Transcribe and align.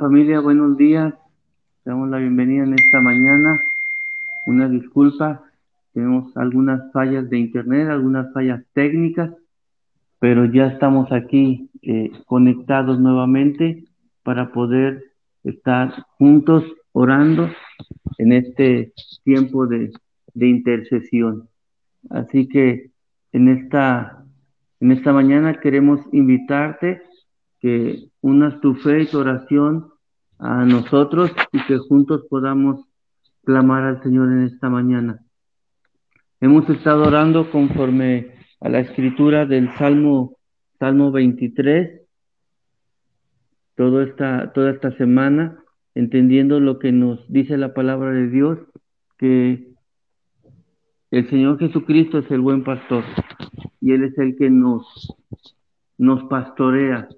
Familia, 0.00 0.40
buenos 0.40 0.78
días. 0.78 1.12
Damos 1.84 2.08
la 2.08 2.16
bienvenida 2.16 2.64
en 2.64 2.72
esta 2.72 3.02
mañana. 3.02 3.62
Una 4.46 4.66
disculpa, 4.66 5.44
tenemos 5.92 6.34
algunas 6.38 6.90
fallas 6.90 7.28
de 7.28 7.36
internet, 7.36 7.86
algunas 7.86 8.32
fallas 8.32 8.64
técnicas, 8.72 9.30
pero 10.18 10.46
ya 10.46 10.68
estamos 10.68 11.12
aquí 11.12 11.68
eh, 11.82 12.10
conectados 12.24 12.98
nuevamente 12.98 13.84
para 14.22 14.52
poder 14.52 15.04
estar 15.44 15.92
juntos 16.16 16.64
orando 16.92 17.50
en 18.16 18.32
este 18.32 18.94
tiempo 19.22 19.66
de, 19.66 19.92
de 20.32 20.46
intercesión. 20.48 21.50
Así 22.08 22.48
que 22.48 22.90
en 23.32 23.48
esta, 23.48 24.24
en 24.80 24.92
esta 24.92 25.12
mañana 25.12 25.60
queremos 25.60 26.00
invitarte 26.10 27.02
que 27.60 28.08
unas 28.22 28.58
tu 28.62 28.74
fe 28.76 29.02
y 29.02 29.06
tu 29.06 29.18
oración 29.18 29.90
a 30.40 30.64
nosotros 30.64 31.30
y 31.52 31.62
que 31.66 31.78
juntos 31.78 32.26
podamos 32.28 32.86
clamar 33.44 33.84
al 33.84 34.02
Señor 34.02 34.28
en 34.32 34.44
esta 34.44 34.68
mañana. 34.68 35.20
Hemos 36.40 36.68
estado 36.70 37.04
orando 37.04 37.50
conforme 37.50 38.32
a 38.60 38.68
la 38.68 38.80
escritura 38.80 39.46
del 39.46 39.70
Salmo, 39.76 40.36
Salmo 40.78 41.12
23, 41.12 42.00
toda 43.76 44.04
esta, 44.04 44.52
toda 44.52 44.70
esta 44.70 44.96
semana, 44.96 45.62
entendiendo 45.94 46.60
lo 46.60 46.78
que 46.78 46.92
nos 46.92 47.30
dice 47.30 47.58
la 47.58 47.74
palabra 47.74 48.12
de 48.12 48.28
Dios, 48.28 48.58
que 49.18 49.68
el 51.10 51.28
Señor 51.28 51.58
Jesucristo 51.58 52.18
es 52.18 52.30
el 52.30 52.40
buen 52.40 52.64
pastor 52.64 53.04
y 53.80 53.92
Él 53.92 54.04
es 54.04 54.16
el 54.18 54.36
que 54.36 54.48
nos, 54.48 55.14
nos 55.98 56.24
pastorea 56.24 57.08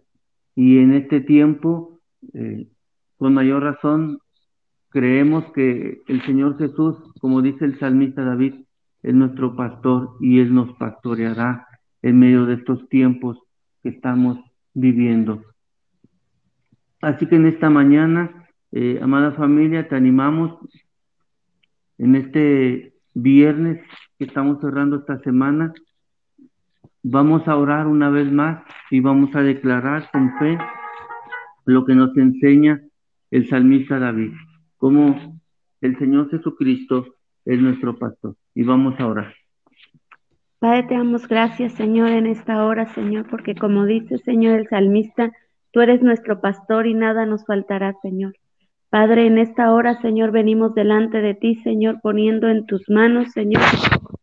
y 0.55 0.79
en 0.79 0.95
este 0.95 1.21
tiempo, 1.21 2.01
eh, 2.35 2.67
con 3.23 3.35
mayor 3.35 3.63
razón, 3.63 4.19
creemos 4.89 5.45
que 5.53 6.03
el 6.09 6.23
Señor 6.27 6.59
Jesús, 6.59 6.97
como 7.21 7.41
dice 7.41 7.65
el 7.65 7.79
salmista 7.79 8.25
David, 8.25 8.65
es 9.01 9.15
nuestro 9.15 9.55
pastor 9.55 10.17
y 10.19 10.41
Él 10.41 10.53
nos 10.53 10.73
pastoreará 10.77 11.69
en 12.03 12.19
medio 12.19 12.47
de 12.47 12.55
estos 12.55 12.89
tiempos 12.89 13.39
que 13.81 13.91
estamos 13.91 14.41
viviendo. 14.75 15.41
Así 17.01 17.27
que 17.27 17.37
en 17.37 17.47
esta 17.47 17.71
mañana, 17.71 18.49
eh, 18.73 18.99
amada 19.01 19.31
familia, 19.31 19.87
te 19.87 19.95
animamos 19.95 20.59
en 21.99 22.17
este 22.17 22.93
viernes 23.15 23.87
que 24.19 24.25
estamos 24.25 24.61
cerrando 24.61 24.97
esta 24.97 25.21
semana 25.21 25.73
Vamos 27.05 27.47
a 27.49 27.57
orar 27.57 27.89
una 27.89 28.11
vez 28.11 28.31
más 28.31 28.63
y 28.91 29.01
vamos 29.01 29.35
a 29.35 29.43
declarar 29.43 30.09
con 30.13 30.39
fe 30.39 30.57
lo 31.65 31.85
que 31.85 31.97
nos 31.97 32.17
enseña 32.17 32.81
el 33.33 33.49
salmista 33.49 33.99
David, 33.99 34.33
como 34.77 35.41
el 35.81 35.99
Señor 35.99 36.31
Jesucristo 36.31 37.07
es 37.47 37.59
nuestro 37.61 37.99
pastor. 37.99 38.37
Y 38.55 38.63
vamos 38.63 39.01
a 39.01 39.07
orar. 39.07 39.35
Padre, 40.59 40.85
te 40.85 40.95
damos 40.95 41.27
gracias, 41.27 41.73
Señor, 41.73 42.11
en 42.11 42.27
esta 42.27 42.65
hora, 42.65 42.87
Señor, 42.95 43.27
porque 43.29 43.55
como 43.55 43.87
dice, 43.87 44.19
Señor, 44.19 44.61
el 44.61 44.69
salmista, 44.69 45.33
tú 45.73 45.81
eres 45.81 46.03
nuestro 46.03 46.41
pastor 46.41 46.87
y 46.87 46.95
nada 46.95 47.25
nos 47.25 47.45
faltará, 47.47 47.95
Señor. 48.03 48.35
Padre, 48.91 49.27
en 49.27 49.39
esta 49.39 49.73
hora, 49.73 50.01
Señor, 50.03 50.31
venimos 50.31 50.75
delante 50.75 51.23
de 51.23 51.35
ti, 51.35 51.55
Señor, 51.63 52.01
poniendo 52.03 52.49
en 52.49 52.67
tus 52.67 52.89
manos, 52.91 53.33
Señor, 53.33 53.63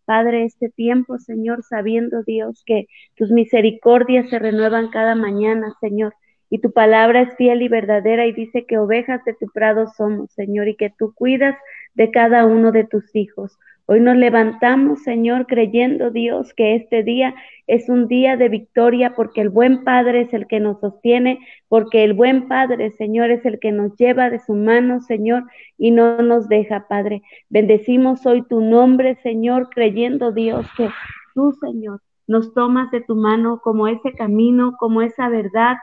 Padre, 0.06 0.46
este 0.46 0.70
tiempo, 0.70 1.18
Señor, 1.18 1.64
sabiendo, 1.64 2.22
Dios, 2.22 2.62
que 2.64 2.86
tus 3.16 3.32
misericordias 3.32 4.30
se 4.30 4.38
renuevan 4.38 4.92
cada 4.92 5.16
mañana, 5.16 5.74
Señor. 5.82 6.14
Y 6.50 6.60
tu 6.60 6.72
palabra 6.72 7.22
es 7.22 7.36
fiel 7.36 7.62
y 7.62 7.68
verdadera 7.68 8.26
y 8.26 8.34
dice 8.34 8.66
que 8.66 8.78
ovejas 8.78 9.24
de 9.26 9.34
tu 9.34 9.48
prado 9.48 9.88
somos, 9.88 10.32
Señor, 10.32 10.68
y 10.68 10.76
que 10.76 10.90
tú 10.90 11.14
cuidas 11.14 11.56
de 11.94 12.12
cada 12.12 12.46
uno 12.46 12.72
de 12.72 12.86
tus 12.86 13.16
hijos. 13.16 13.58
Hoy 13.92 14.02
nos 14.02 14.18
levantamos, 14.18 15.02
Señor, 15.02 15.48
creyendo, 15.48 16.12
Dios, 16.12 16.54
que 16.54 16.76
este 16.76 17.02
día 17.02 17.34
es 17.66 17.90
un 17.90 18.08
día 18.08 18.38
de 18.38 18.48
victoria 18.48 19.16
porque 19.16 19.42
el 19.42 19.50
buen 19.50 19.84
Padre 19.84 20.22
es 20.22 20.34
el 20.34 20.46
que 20.46 20.60
nos 20.60 20.80
sostiene, 20.80 21.40
porque 21.68 22.04
el 22.04 22.14
buen 22.14 22.48
Padre, 22.48 22.92
Señor, 22.92 23.32
es 23.32 23.44
el 23.46 23.60
que 23.60 23.72
nos 23.72 23.96
lleva 23.96 24.30
de 24.30 24.38
su 24.38 24.54
mano, 24.54 25.02
Señor, 25.02 25.46
y 25.76 25.90
no 25.90 26.22
nos 26.22 26.48
deja, 26.48 26.88
Padre. 26.88 27.24
Bendecimos 27.50 28.28
hoy 28.28 28.44
tu 28.44 28.62
nombre, 28.62 29.16
Señor, 29.24 29.70
creyendo, 29.72 30.32
Dios, 30.32 30.68
que 30.78 30.88
tú, 31.34 31.54
Señor, 31.54 32.00
nos 32.28 32.54
tomas 32.54 32.92
de 32.92 33.02
tu 33.02 33.16
mano 33.16 33.60
como 33.60 33.88
ese 33.88 34.14
camino, 34.14 34.76
como 34.78 35.02
esa 35.02 35.30
verdad, 35.30 35.78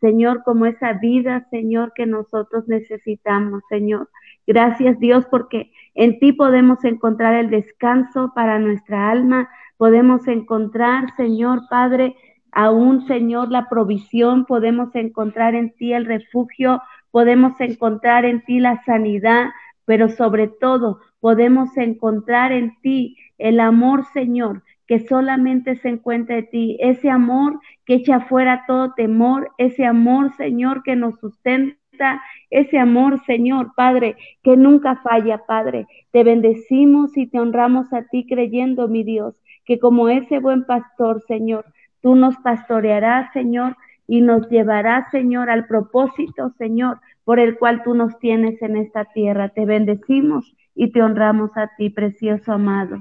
Señor, 0.00 0.42
como 0.44 0.66
esa 0.66 0.94
vida, 0.94 1.46
Señor, 1.50 1.92
que 1.94 2.06
nosotros 2.06 2.66
necesitamos, 2.68 3.62
Señor. 3.68 4.08
Gracias, 4.46 4.98
Dios, 4.98 5.26
porque 5.30 5.72
en 5.94 6.18
ti 6.18 6.32
podemos 6.32 6.84
encontrar 6.84 7.34
el 7.34 7.50
descanso 7.50 8.32
para 8.34 8.58
nuestra 8.58 9.10
alma, 9.10 9.48
podemos 9.76 10.26
encontrar, 10.26 11.14
Señor 11.16 11.62
Padre, 11.68 12.16
aún, 12.52 13.06
Señor, 13.06 13.50
la 13.50 13.68
provisión, 13.68 14.44
podemos 14.46 14.94
encontrar 14.94 15.54
en 15.54 15.70
ti 15.76 15.92
el 15.92 16.06
refugio, 16.06 16.82
podemos 17.10 17.60
encontrar 17.60 18.24
en 18.24 18.42
ti 18.44 18.60
la 18.60 18.82
sanidad, 18.84 19.50
pero 19.84 20.08
sobre 20.08 20.48
todo 20.48 21.00
podemos 21.20 21.76
encontrar 21.76 22.52
en 22.52 22.76
ti 22.80 23.16
el 23.38 23.60
amor, 23.60 24.04
Señor, 24.12 24.62
que 24.90 25.06
solamente 25.06 25.76
se 25.76 25.88
encuentra 25.88 26.38
en 26.38 26.50
ti, 26.50 26.76
ese 26.80 27.10
amor 27.10 27.60
que 27.86 27.94
echa 27.94 28.22
fuera 28.22 28.64
todo 28.66 28.92
temor, 28.94 29.48
ese 29.56 29.86
amor, 29.86 30.32
Señor, 30.36 30.82
que 30.82 30.96
nos 30.96 31.16
sustenta 31.20 32.20
ese 32.50 32.76
amor, 32.76 33.24
Señor, 33.24 33.70
Padre, 33.76 34.16
que 34.42 34.56
nunca 34.56 34.96
falla, 34.96 35.46
Padre. 35.46 35.86
Te 36.10 36.24
bendecimos 36.24 37.16
y 37.16 37.28
te 37.28 37.38
honramos 37.38 37.92
a 37.92 38.02
ti 38.02 38.26
creyendo, 38.26 38.88
mi 38.88 39.04
Dios, 39.04 39.36
que 39.64 39.78
como 39.78 40.08
ese 40.08 40.40
buen 40.40 40.64
pastor, 40.64 41.22
Señor, 41.28 41.66
tú 42.02 42.16
nos 42.16 42.36
pastorearás, 42.38 43.32
Señor, 43.32 43.76
y 44.08 44.22
nos 44.22 44.48
llevarás, 44.48 45.08
Señor, 45.12 45.50
al 45.50 45.68
propósito, 45.68 46.50
Señor, 46.58 46.98
por 47.22 47.38
el 47.38 47.56
cual 47.58 47.84
tú 47.84 47.94
nos 47.94 48.18
tienes 48.18 48.60
en 48.60 48.76
esta 48.76 49.04
tierra. 49.04 49.50
Te 49.50 49.66
bendecimos 49.66 50.52
y 50.74 50.90
te 50.90 51.00
honramos 51.00 51.56
a 51.56 51.70
ti, 51.76 51.90
precioso 51.90 52.50
amado, 52.50 52.96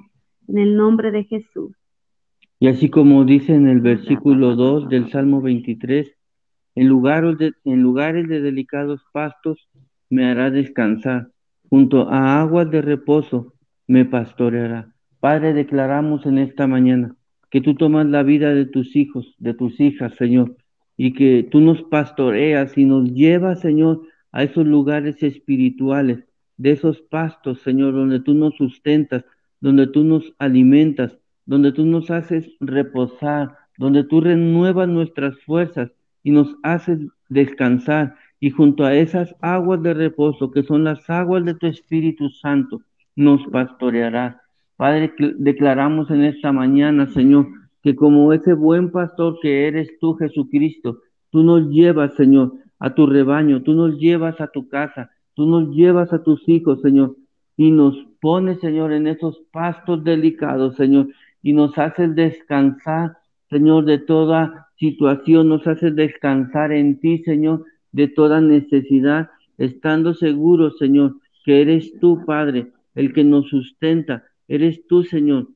en 0.47 0.59
el 0.59 0.75
nombre 0.75 1.09
de 1.09 1.23
Jesús. 1.23 1.78
Y 2.59 2.67
así 2.67 2.89
como 2.89 3.23
dice 3.23 3.55
en 3.55 3.67
el 3.67 3.79
versículo 3.79 4.55
2 4.55 4.89
del 4.89 5.09
Salmo 5.09 5.41
23, 5.41 6.13
en 6.75 6.87
lugares, 6.87 7.37
de, 7.37 7.53
en 7.63 7.81
lugares 7.81 8.27
de 8.27 8.41
delicados 8.41 9.01
pastos 9.13 9.69
me 10.09 10.25
hará 10.25 10.51
descansar. 10.51 11.29
Junto 11.69 12.09
a 12.09 12.41
aguas 12.41 12.69
de 12.69 12.81
reposo 12.81 13.53
me 13.87 14.03
pastoreará. 14.03 14.93
Padre, 15.19 15.53
declaramos 15.53 16.25
en 16.25 16.37
esta 16.37 16.67
mañana 16.67 17.15
que 17.49 17.61
tú 17.61 17.75
tomas 17.75 18.05
la 18.05 18.23
vida 18.23 18.53
de 18.53 18.65
tus 18.65 18.95
hijos, 18.95 19.35
de 19.37 19.53
tus 19.53 19.79
hijas, 19.79 20.13
Señor, 20.15 20.57
y 20.97 21.13
que 21.13 21.47
tú 21.49 21.61
nos 21.61 21.81
pastoreas 21.83 22.77
y 22.77 22.85
nos 22.85 23.11
llevas, 23.13 23.61
Señor, 23.61 24.01
a 24.31 24.43
esos 24.43 24.65
lugares 24.65 25.23
espirituales, 25.23 26.25
de 26.57 26.71
esos 26.71 27.01
pastos, 27.01 27.61
Señor, 27.61 27.93
donde 27.93 28.19
tú 28.19 28.33
nos 28.33 28.55
sustentas, 28.55 29.23
donde 29.61 29.87
tú 29.87 30.03
nos 30.03 30.33
alimentas, 30.39 31.17
donde 31.49 31.71
tú 31.71 31.83
nos 31.83 32.11
haces 32.11 32.47
reposar, 32.59 33.57
donde 33.79 34.03
tú 34.03 34.21
renuevas 34.21 34.87
nuestras 34.87 35.35
fuerzas 35.39 35.91
y 36.21 36.29
nos 36.29 36.55
haces 36.61 36.99
descansar. 37.27 38.15
Y 38.39 38.51
junto 38.51 38.85
a 38.85 38.93
esas 38.93 39.35
aguas 39.41 39.81
de 39.81 39.95
reposo, 39.95 40.51
que 40.51 40.61
son 40.61 40.83
las 40.83 41.09
aguas 41.09 41.43
de 41.43 41.55
tu 41.55 41.65
Espíritu 41.65 42.29
Santo, 42.29 42.81
nos 43.15 43.43
pastorearás. 43.47 44.35
Padre, 44.77 45.11
declaramos 45.39 46.11
en 46.11 46.23
esta 46.23 46.51
mañana, 46.51 47.07
Señor, 47.07 47.47
que 47.81 47.95
como 47.95 48.31
ese 48.31 48.53
buen 48.53 48.91
pastor 48.91 49.39
que 49.41 49.67
eres 49.67 49.89
tú, 49.99 50.13
Jesucristo, 50.13 50.99
tú 51.31 51.41
nos 51.41 51.67
llevas, 51.71 52.13
Señor, 52.13 52.53
a 52.77 52.93
tu 52.93 53.07
rebaño, 53.07 53.63
tú 53.63 53.73
nos 53.73 53.97
llevas 53.97 54.39
a 54.39 54.49
tu 54.49 54.69
casa, 54.69 55.09
tú 55.33 55.47
nos 55.47 55.75
llevas 55.75 56.13
a 56.13 56.21
tus 56.21 56.47
hijos, 56.47 56.79
Señor, 56.83 57.15
y 57.57 57.71
nos 57.71 57.97
pones, 58.21 58.59
Señor, 58.59 58.93
en 58.93 59.07
esos 59.07 59.41
pastos 59.51 60.03
delicados, 60.03 60.75
Señor, 60.75 61.07
y 61.41 61.53
nos 61.53 61.77
haces 61.77 62.15
descansar, 62.15 63.17
Señor, 63.49 63.85
de 63.85 63.97
toda 63.97 64.67
situación, 64.77 65.49
nos 65.49 65.65
hace 65.67 65.91
descansar 65.91 66.71
en 66.71 66.99
ti, 66.99 67.19
Señor, 67.19 67.65
de 67.91 68.07
toda 68.07 68.41
necesidad, 68.41 69.29
estando 69.57 70.13
seguros, 70.13 70.77
Señor, 70.77 71.15
que 71.43 71.61
eres 71.61 71.93
tú, 71.99 72.23
Padre, 72.25 72.67
el 72.95 73.13
que 73.13 73.23
nos 73.23 73.49
sustenta, 73.49 74.23
eres 74.47 74.85
tú, 74.87 75.03
Señor, 75.03 75.47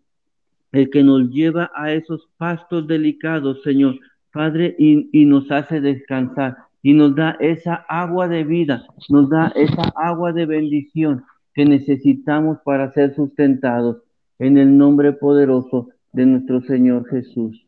el 0.71 0.89
que 0.89 1.03
nos 1.03 1.29
lleva 1.29 1.71
a 1.75 1.93
esos 1.93 2.27
pastos 2.37 2.87
delicados, 2.87 3.61
Señor, 3.63 3.99
Padre, 4.31 4.75
y 4.79 5.25
nos 5.25 5.51
hace 5.51 5.79
descansar 5.79 6.57
y 6.83 6.93
nos 6.93 7.15
da 7.15 7.37
esa 7.39 7.85
agua 7.87 8.27
de 8.27 8.43
vida, 8.43 8.85
nos 9.09 9.29
da 9.29 9.51
esa 9.55 9.83
agua 9.95 10.33
de 10.33 10.45
bendición 10.45 11.23
que 11.53 11.65
necesitamos 11.65 12.57
para 12.65 12.91
ser 12.91 13.15
sustentados 13.15 14.02
en 14.39 14.57
el 14.57 14.77
nombre 14.77 15.13
poderoso 15.13 15.89
de 16.11 16.25
nuestro 16.25 16.61
Señor 16.61 17.09
Jesús. 17.09 17.65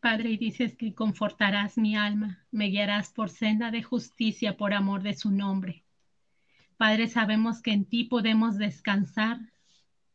Padre, 0.00 0.30
y 0.30 0.36
dices 0.36 0.76
que 0.76 0.94
confortarás 0.94 1.78
mi 1.78 1.96
alma, 1.96 2.44
me 2.50 2.66
guiarás 2.66 3.12
por 3.12 3.30
senda 3.30 3.70
de 3.70 3.84
justicia 3.84 4.56
por 4.56 4.74
amor 4.74 5.02
de 5.02 5.14
su 5.14 5.30
nombre. 5.30 5.84
Padre, 6.76 7.06
sabemos 7.06 7.62
que 7.62 7.70
en 7.70 7.84
ti 7.84 8.02
podemos 8.02 8.58
descansar. 8.58 9.38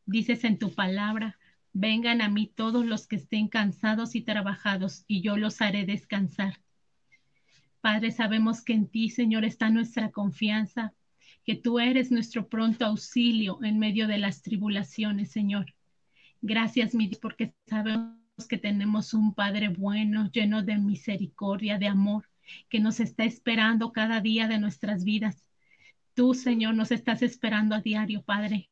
Dices 0.06 0.44
en 0.44 0.60
tu 0.60 0.76
palabra, 0.76 1.38
vengan 1.72 2.22
a 2.22 2.28
mí 2.28 2.52
todos 2.54 2.86
los 2.86 3.08
que 3.08 3.16
estén 3.16 3.48
cansados 3.48 4.16
y 4.16 4.22
trabajados, 4.22 5.06
y 5.08 5.22
yo 5.22 5.38
los 5.38 5.62
haré 5.62 5.86
descansar. 5.86 6.60
Padre, 7.80 8.12
sabemos 8.12 8.62
que 8.62 8.74
en 8.74 8.88
ti, 8.88 9.10
Señor, 9.10 9.46
está 9.46 9.70
nuestra 9.70 10.12
confianza, 10.12 10.94
que 11.48 11.56
tú 11.56 11.80
eres 11.80 12.12
nuestro 12.12 12.50
pronto 12.50 12.86
auxilio 12.86 13.64
en 13.64 13.80
medio 13.80 14.06
de 14.06 14.18
las 14.18 14.42
tribulaciones, 14.42 15.32
Señor. 15.32 15.74
Gracias, 16.42 16.94
mi 16.94 17.08
Dios, 17.08 17.20
porque 17.22 17.56
sabemos 17.68 18.18
que 18.50 18.58
tenemos 18.58 19.14
un 19.14 19.34
Padre 19.34 19.70
bueno, 19.70 20.30
lleno 20.30 20.62
de 20.62 20.78
misericordia, 20.78 21.80
de 21.80 21.88
amor, 21.88 22.30
que 22.68 22.82
nos 22.82 23.00
está 23.00 23.24
esperando 23.24 23.94
cada 23.94 24.20
día 24.20 24.50
de 24.50 24.60
nuestras 24.60 25.06
vidas. 25.06 25.46
Tú, 26.16 26.34
Señor, 26.34 26.76
nos 26.76 26.92
estás 26.92 27.22
esperando 27.22 27.76
a 27.76 27.82
diario, 27.82 28.24
Padre, 28.24 28.70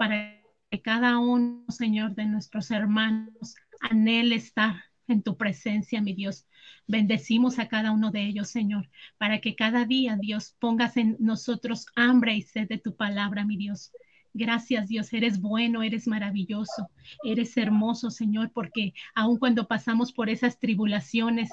para 0.00 0.42
que 0.68 0.82
cada 0.82 1.20
uno, 1.20 1.64
Señor, 1.68 2.16
de 2.16 2.24
nuestros 2.24 2.72
hermanos 2.72 3.54
anhele 3.80 4.34
estar 4.34 4.82
en 5.08 5.22
tu 5.22 5.36
presencia, 5.36 6.00
mi 6.00 6.14
Dios. 6.14 6.46
Bendecimos 6.86 7.58
a 7.58 7.68
cada 7.68 7.92
uno 7.92 8.10
de 8.10 8.26
ellos, 8.26 8.48
Señor, 8.48 8.88
para 9.18 9.40
que 9.40 9.54
cada 9.54 9.84
día, 9.84 10.16
Dios, 10.16 10.56
pongas 10.58 10.96
en 10.96 11.16
nosotros 11.18 11.86
hambre 11.94 12.34
y 12.34 12.42
sed 12.42 12.68
de 12.68 12.78
tu 12.78 12.96
palabra, 12.96 13.44
mi 13.44 13.56
Dios. 13.56 13.92
Gracias 14.34 14.88
Dios, 14.88 15.12
eres 15.12 15.40
bueno, 15.40 15.82
eres 15.82 16.06
maravilloso, 16.08 16.88
eres 17.22 17.54
hermoso 17.58 18.10
Señor, 18.10 18.50
porque 18.54 18.94
aun 19.14 19.38
cuando 19.38 19.68
pasamos 19.68 20.10
por 20.10 20.30
esas 20.30 20.58
tribulaciones, 20.58 21.50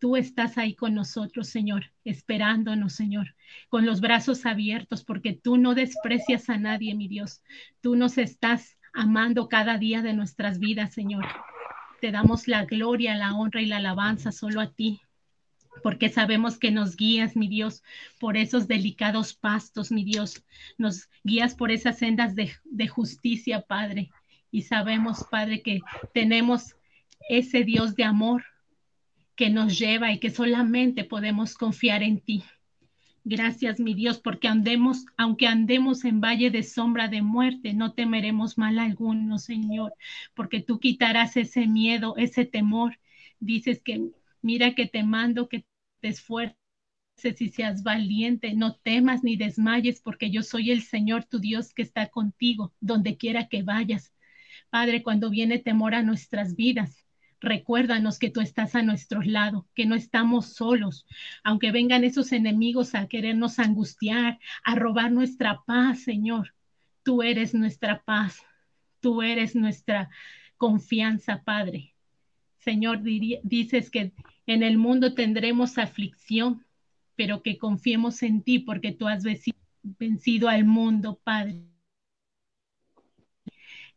tú 0.00 0.16
estás 0.16 0.58
ahí 0.58 0.74
con 0.74 0.94
nosotros, 0.94 1.48
Señor, 1.48 1.92
esperándonos, 2.04 2.94
Señor, 2.94 3.36
con 3.68 3.86
los 3.86 4.00
brazos 4.00 4.46
abiertos, 4.46 5.04
porque 5.04 5.32
tú 5.32 5.58
no 5.58 5.76
desprecias 5.76 6.50
a 6.50 6.58
nadie, 6.58 6.96
mi 6.96 7.06
Dios. 7.06 7.40
Tú 7.80 7.94
nos 7.94 8.18
estás 8.18 8.76
amando 8.92 9.48
cada 9.48 9.78
día 9.78 10.02
de 10.02 10.12
nuestras 10.12 10.58
vidas, 10.58 10.92
Señor. 10.92 11.24
Te 12.02 12.10
damos 12.10 12.48
la 12.48 12.64
gloria, 12.64 13.14
la 13.14 13.32
honra 13.32 13.62
y 13.62 13.66
la 13.66 13.76
alabanza 13.76 14.32
solo 14.32 14.60
a 14.60 14.72
ti, 14.72 15.00
porque 15.84 16.08
sabemos 16.08 16.58
que 16.58 16.72
nos 16.72 16.96
guías, 16.96 17.36
mi 17.36 17.46
Dios, 17.46 17.84
por 18.18 18.36
esos 18.36 18.66
delicados 18.66 19.34
pastos, 19.34 19.92
mi 19.92 20.02
Dios. 20.02 20.44
Nos 20.78 21.08
guías 21.22 21.54
por 21.54 21.70
esas 21.70 21.98
sendas 21.98 22.34
de, 22.34 22.50
de, 22.64 22.88
justicia, 22.88 23.60
Padre. 23.60 24.10
Y 24.50 24.62
sabemos, 24.62 25.24
Padre, 25.30 25.62
que 25.62 25.78
tenemos 26.12 26.74
ese 27.28 27.62
Dios 27.62 27.94
de 27.94 28.02
amor 28.02 28.42
que 29.36 29.48
nos 29.48 29.78
lleva 29.78 30.10
y 30.10 30.18
que 30.18 30.30
solamente 30.30 31.04
podemos 31.04 31.54
confiar 31.54 32.02
en 32.02 32.18
ti. 32.18 32.42
Gracias, 33.24 33.78
mi 33.80 33.94
Dios, 33.94 34.18
porque 34.20 34.48
andemos, 34.48 35.04
aunque 35.16 35.46
andemos 35.46 36.04
en 36.04 36.20
valle 36.20 36.50
de 36.50 36.62
sombra 36.64 37.06
de 37.08 37.22
muerte, 37.22 37.72
no 37.72 37.92
temeremos 37.94 38.58
mal 38.58 38.78
alguno, 38.78 39.38
Señor, 39.38 39.94
porque 40.34 40.60
tú 40.60 40.80
quitarás 40.80 41.36
ese 41.36 41.66
miedo, 41.68 42.14
ese 42.16 42.44
temor. 42.46 42.98
Dices 43.38 43.80
que 43.82 44.10
mira 44.40 44.74
que 44.74 44.86
te 44.86 45.04
mando 45.04 45.48
que 45.48 45.64
te 46.00 46.08
esfuerces 46.08 46.56
y 47.40 47.48
seas 47.50 47.82
valiente, 47.84 48.54
no 48.54 48.76
temas 48.76 49.24
ni 49.24 49.36
desmayes, 49.36 50.00
porque 50.00 50.30
yo 50.30 50.42
soy 50.42 50.70
el 50.72 50.82
Señor 50.82 51.24
tu 51.24 51.38
Dios 51.40 51.74
que 51.74 51.82
está 51.82 52.08
contigo, 52.08 52.74
donde 52.80 53.16
quiera 53.16 53.48
que 53.48 53.62
vayas. 53.62 54.14
Padre, 54.70 55.02
cuando 55.02 55.30
viene 55.30 55.58
temor 55.60 55.94
a 55.94 56.02
nuestras 56.02 56.56
vidas, 56.56 57.01
recuérdanos 57.42 58.18
que 58.18 58.30
tú 58.30 58.40
estás 58.40 58.74
a 58.74 58.82
nuestro 58.82 59.20
lado, 59.20 59.68
que 59.74 59.84
no 59.84 59.94
estamos 59.94 60.54
solos, 60.54 61.06
aunque 61.42 61.72
vengan 61.72 62.04
esos 62.04 62.32
enemigos 62.32 62.94
a 62.94 63.08
querernos 63.08 63.58
angustiar, 63.58 64.38
a 64.64 64.74
robar 64.76 65.12
nuestra 65.12 65.62
paz, 65.66 66.02
Señor. 66.02 66.54
Tú 67.02 67.22
eres 67.22 67.52
nuestra 67.52 68.02
paz, 68.02 68.40
tú 69.00 69.22
eres 69.22 69.56
nuestra 69.56 70.08
confianza, 70.56 71.42
Padre. 71.42 71.94
Señor, 72.58 73.02
dices 73.02 73.90
que 73.90 74.12
en 74.46 74.62
el 74.62 74.78
mundo 74.78 75.14
tendremos 75.14 75.78
aflicción, 75.78 76.64
pero 77.16 77.42
que 77.42 77.58
confiemos 77.58 78.22
en 78.22 78.42
ti 78.42 78.60
porque 78.60 78.92
tú 78.92 79.08
has 79.08 79.24
vencido 79.82 80.48
al 80.48 80.64
mundo, 80.64 81.20
Padre. 81.24 81.64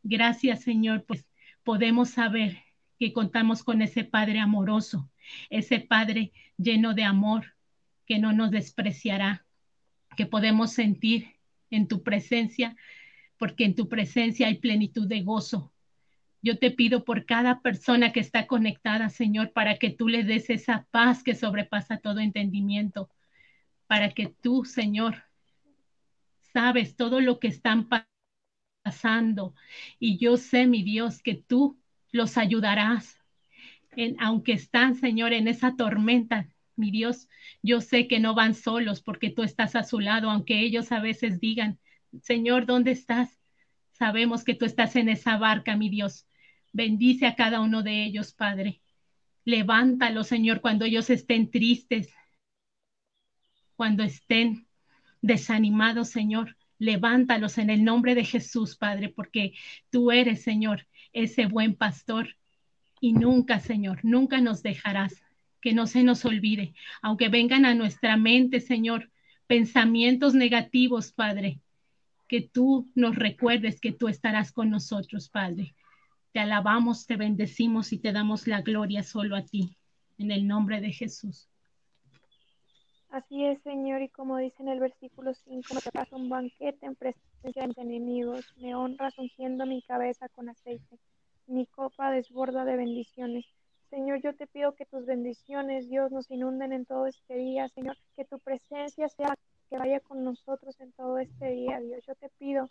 Gracias, 0.02 0.62
Señor, 0.64 1.04
pues 1.06 1.26
podemos 1.64 2.10
saber 2.10 2.65
que 3.00 3.14
contamos 3.14 3.64
con 3.64 3.82
ese 3.82 4.04
Padre 4.04 4.40
amoroso, 4.40 5.10
ese 5.50 5.80
Padre 5.80 6.32
lleno 6.58 6.94
de 6.94 7.04
amor, 7.04 7.54
que 8.06 8.20
no 8.20 8.34
nos 8.34 8.52
despreciará, 8.52 9.46
que 10.16 10.26
podemos 10.26 10.72
sentir 10.72 11.36
en 11.72 11.88
tu 11.88 12.04
presencia, 12.04 12.76
porque 13.38 13.66
en 13.66 13.76
tu 13.76 13.90
presencia 13.90 14.48
hay 14.48 14.60
plenitud 14.60 15.08
de 15.08 15.22
gozo, 15.22 15.74
yo 16.46 16.60
te 16.60 16.70
pido 16.70 17.06
por 17.06 17.26
cada 17.26 17.62
persona 17.62 18.14
que 18.14 18.20
está 18.20 18.46
conectada, 18.46 19.10
Señor, 19.10 19.52
para 19.52 19.80
que 19.80 19.90
tú 19.90 20.08
le 20.08 20.24
des 20.24 20.52
esa 20.52 20.86
paz 20.92 21.24
que 21.24 21.34
sobrepasa 21.34 21.98
todo 21.98 22.20
entendimiento, 22.20 23.10
para 23.88 24.12
que 24.12 24.28
tú, 24.28 24.64
Señor, 24.64 25.24
sabes 26.54 26.96
todo 26.96 27.20
lo 27.20 27.40
que 27.40 27.48
están 27.48 27.90
pasando. 28.84 29.56
Y 29.98 30.20
yo 30.20 30.38
sé, 30.38 30.68
mi 30.68 30.84
Dios, 30.84 31.24
que 31.24 31.34
tú 31.34 31.80
los 32.12 32.38
ayudarás. 32.38 33.20
En, 33.96 34.16
aunque 34.20 34.54
están, 34.54 34.96
Señor, 34.96 35.34
en 35.34 35.48
esa 35.48 35.76
tormenta, 35.76 36.50
mi 36.76 36.92
Dios, 36.92 37.30
yo 37.64 37.82
sé 37.82 38.08
que 38.08 38.20
no 38.20 38.36
van 38.36 38.54
solos 38.54 39.02
porque 39.02 39.30
tú 39.30 39.44
estás 39.44 39.76
a 39.76 39.84
su 39.84 40.00
lado, 40.00 40.30
aunque 40.30 40.60
ellos 40.60 40.92
a 40.92 41.00
veces 41.00 41.40
digan, 41.40 41.80
Señor, 42.22 42.66
¿dónde 42.66 42.92
estás? 42.92 43.40
Sabemos 43.92 44.44
que 44.44 44.56
tú 44.56 44.66
estás 44.66 44.96
en 44.96 45.10
esa 45.10 45.38
barca, 45.38 45.78
mi 45.78 45.90
Dios. 45.90 46.28
Bendice 46.74 47.26
a 47.26 47.36
cada 47.36 47.62
uno 47.62 47.84
de 47.84 48.04
ellos, 48.04 48.34
Padre. 48.34 48.82
Levántalo, 49.46 50.24
Señor, 50.24 50.60
cuando 50.60 50.86
ellos 50.86 51.10
estén 51.10 51.50
tristes, 51.50 52.14
cuando 53.76 54.04
estén 54.04 54.68
desanimados, 55.22 56.10
Señor. 56.10 56.58
Levántalos 56.78 57.58
en 57.58 57.70
el 57.70 57.86
nombre 57.86 58.16
de 58.16 58.26
Jesús, 58.26 58.76
Padre, 58.76 59.08
porque 59.08 59.54
tú 59.90 60.12
eres, 60.12 60.44
Señor, 60.44 60.86
ese 61.16 61.48
buen 61.48 61.74
pastor. 61.74 62.36
Y 63.02 63.14
nunca, 63.14 63.60
Señor, 63.60 64.02
nunca 64.04 64.40
nos 64.42 64.62
dejarás. 64.62 65.24
Que 65.62 65.74
no 65.74 65.88
se 65.88 66.04
nos 66.04 66.24
olvide, 66.26 66.76
aunque 67.02 67.28
vengan 67.28 67.66
a 67.66 67.74
nuestra 67.74 68.18
mente, 68.18 68.60
Señor, 68.60 69.10
pensamientos 69.48 70.36
negativos, 70.36 71.12
Padre, 71.12 71.60
que 72.28 72.42
tú 72.42 72.92
nos 72.94 73.16
recuerdes 73.16 73.82
que 73.82 73.92
tú 73.92 74.08
estarás 74.08 74.52
con 74.52 74.70
nosotros, 74.70 75.28
Padre. 75.28 75.74
Te 76.34 76.40
alabamos, 76.40 77.08
te 77.08 77.16
bendecimos 77.16 77.94
y 77.94 77.98
te 77.98 78.12
damos 78.12 78.46
la 78.46 78.62
gloria 78.62 79.02
solo 79.02 79.36
a 79.36 79.44
ti, 79.44 79.76
en 80.20 80.30
el 80.30 80.46
nombre 80.48 80.82
de 80.82 80.92
Jesús. 80.92 81.50
Así 83.16 83.46
es, 83.46 83.62
Señor, 83.62 84.02
y 84.02 84.10
como 84.10 84.36
dice 84.36 84.62
en 84.62 84.68
el 84.68 84.82
versículo 84.82 85.34
5, 85.34 85.74
me 85.74 85.92
paso 85.94 86.18
un 86.18 86.28
banquete 86.28 86.86
en 86.86 86.96
presencia 86.96 87.62
de 87.62 87.68
mis 87.70 87.78
enemigos, 87.78 88.54
me 88.58 88.76
honras 88.76 89.18
ungiendo 89.18 89.66
mi 89.66 89.82
cabeza 89.84 90.28
con 90.28 90.50
aceite, 90.50 91.00
mi 91.48 91.66
copa 91.66 92.12
desborda 92.12 92.66
de 92.66 92.76
bendiciones. 92.76 93.46
Señor, 93.90 94.22
yo 94.22 94.36
te 94.36 94.48
pido 94.48 94.76
que 94.76 94.86
tus 94.86 95.06
bendiciones, 95.06 95.88
Dios, 95.88 96.12
nos 96.12 96.30
inunden 96.30 96.74
en 96.74 96.86
todo 96.86 97.08
este 97.08 97.38
día, 97.38 97.70
Señor, 97.70 97.96
que 98.18 98.26
tu 98.26 98.38
presencia 98.40 99.08
sea 99.08 99.34
que 99.70 99.78
vaya 99.78 100.02
con 100.02 100.26
nosotros 100.26 100.78
en 100.82 100.92
todo 100.92 101.18
este 101.18 101.52
día, 101.52 101.80
Dios. 101.80 102.04
Yo 102.06 102.16
te 102.16 102.28
pido 102.38 102.70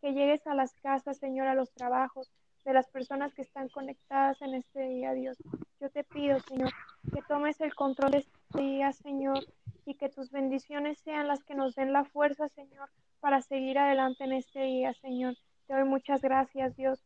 que 0.00 0.12
llegues 0.12 0.44
a 0.48 0.56
las 0.56 0.72
casas, 0.82 1.18
Señor, 1.18 1.46
a 1.46 1.54
los 1.54 1.70
trabajos, 1.70 2.32
de 2.64 2.72
las 2.72 2.88
personas 2.88 3.32
que 3.34 3.42
están 3.42 3.68
conectadas 3.68 4.42
en 4.42 4.54
este 4.54 4.88
día, 4.88 5.12
Dios. 5.12 5.36
Yo 5.80 5.88
te 5.90 6.02
pido, 6.02 6.40
Señor, 6.40 6.70
que 7.12 7.22
tomes 7.28 7.60
el 7.60 7.74
control 7.76 8.10
de 8.10 8.18
este 8.18 8.43
día, 8.54 8.92
Señor, 8.92 9.46
y 9.84 9.94
que 9.94 10.08
tus 10.08 10.30
bendiciones 10.30 10.98
sean 10.98 11.28
las 11.28 11.44
que 11.44 11.54
nos 11.54 11.74
den 11.74 11.92
la 11.92 12.04
fuerza, 12.04 12.48
Señor, 12.48 12.88
para 13.20 13.42
seguir 13.42 13.78
adelante 13.78 14.24
en 14.24 14.32
este 14.32 14.62
día, 14.62 14.92
Señor. 14.94 15.36
Te 15.66 15.74
doy 15.74 15.84
muchas 15.84 16.22
gracias, 16.22 16.76
Dios, 16.76 17.04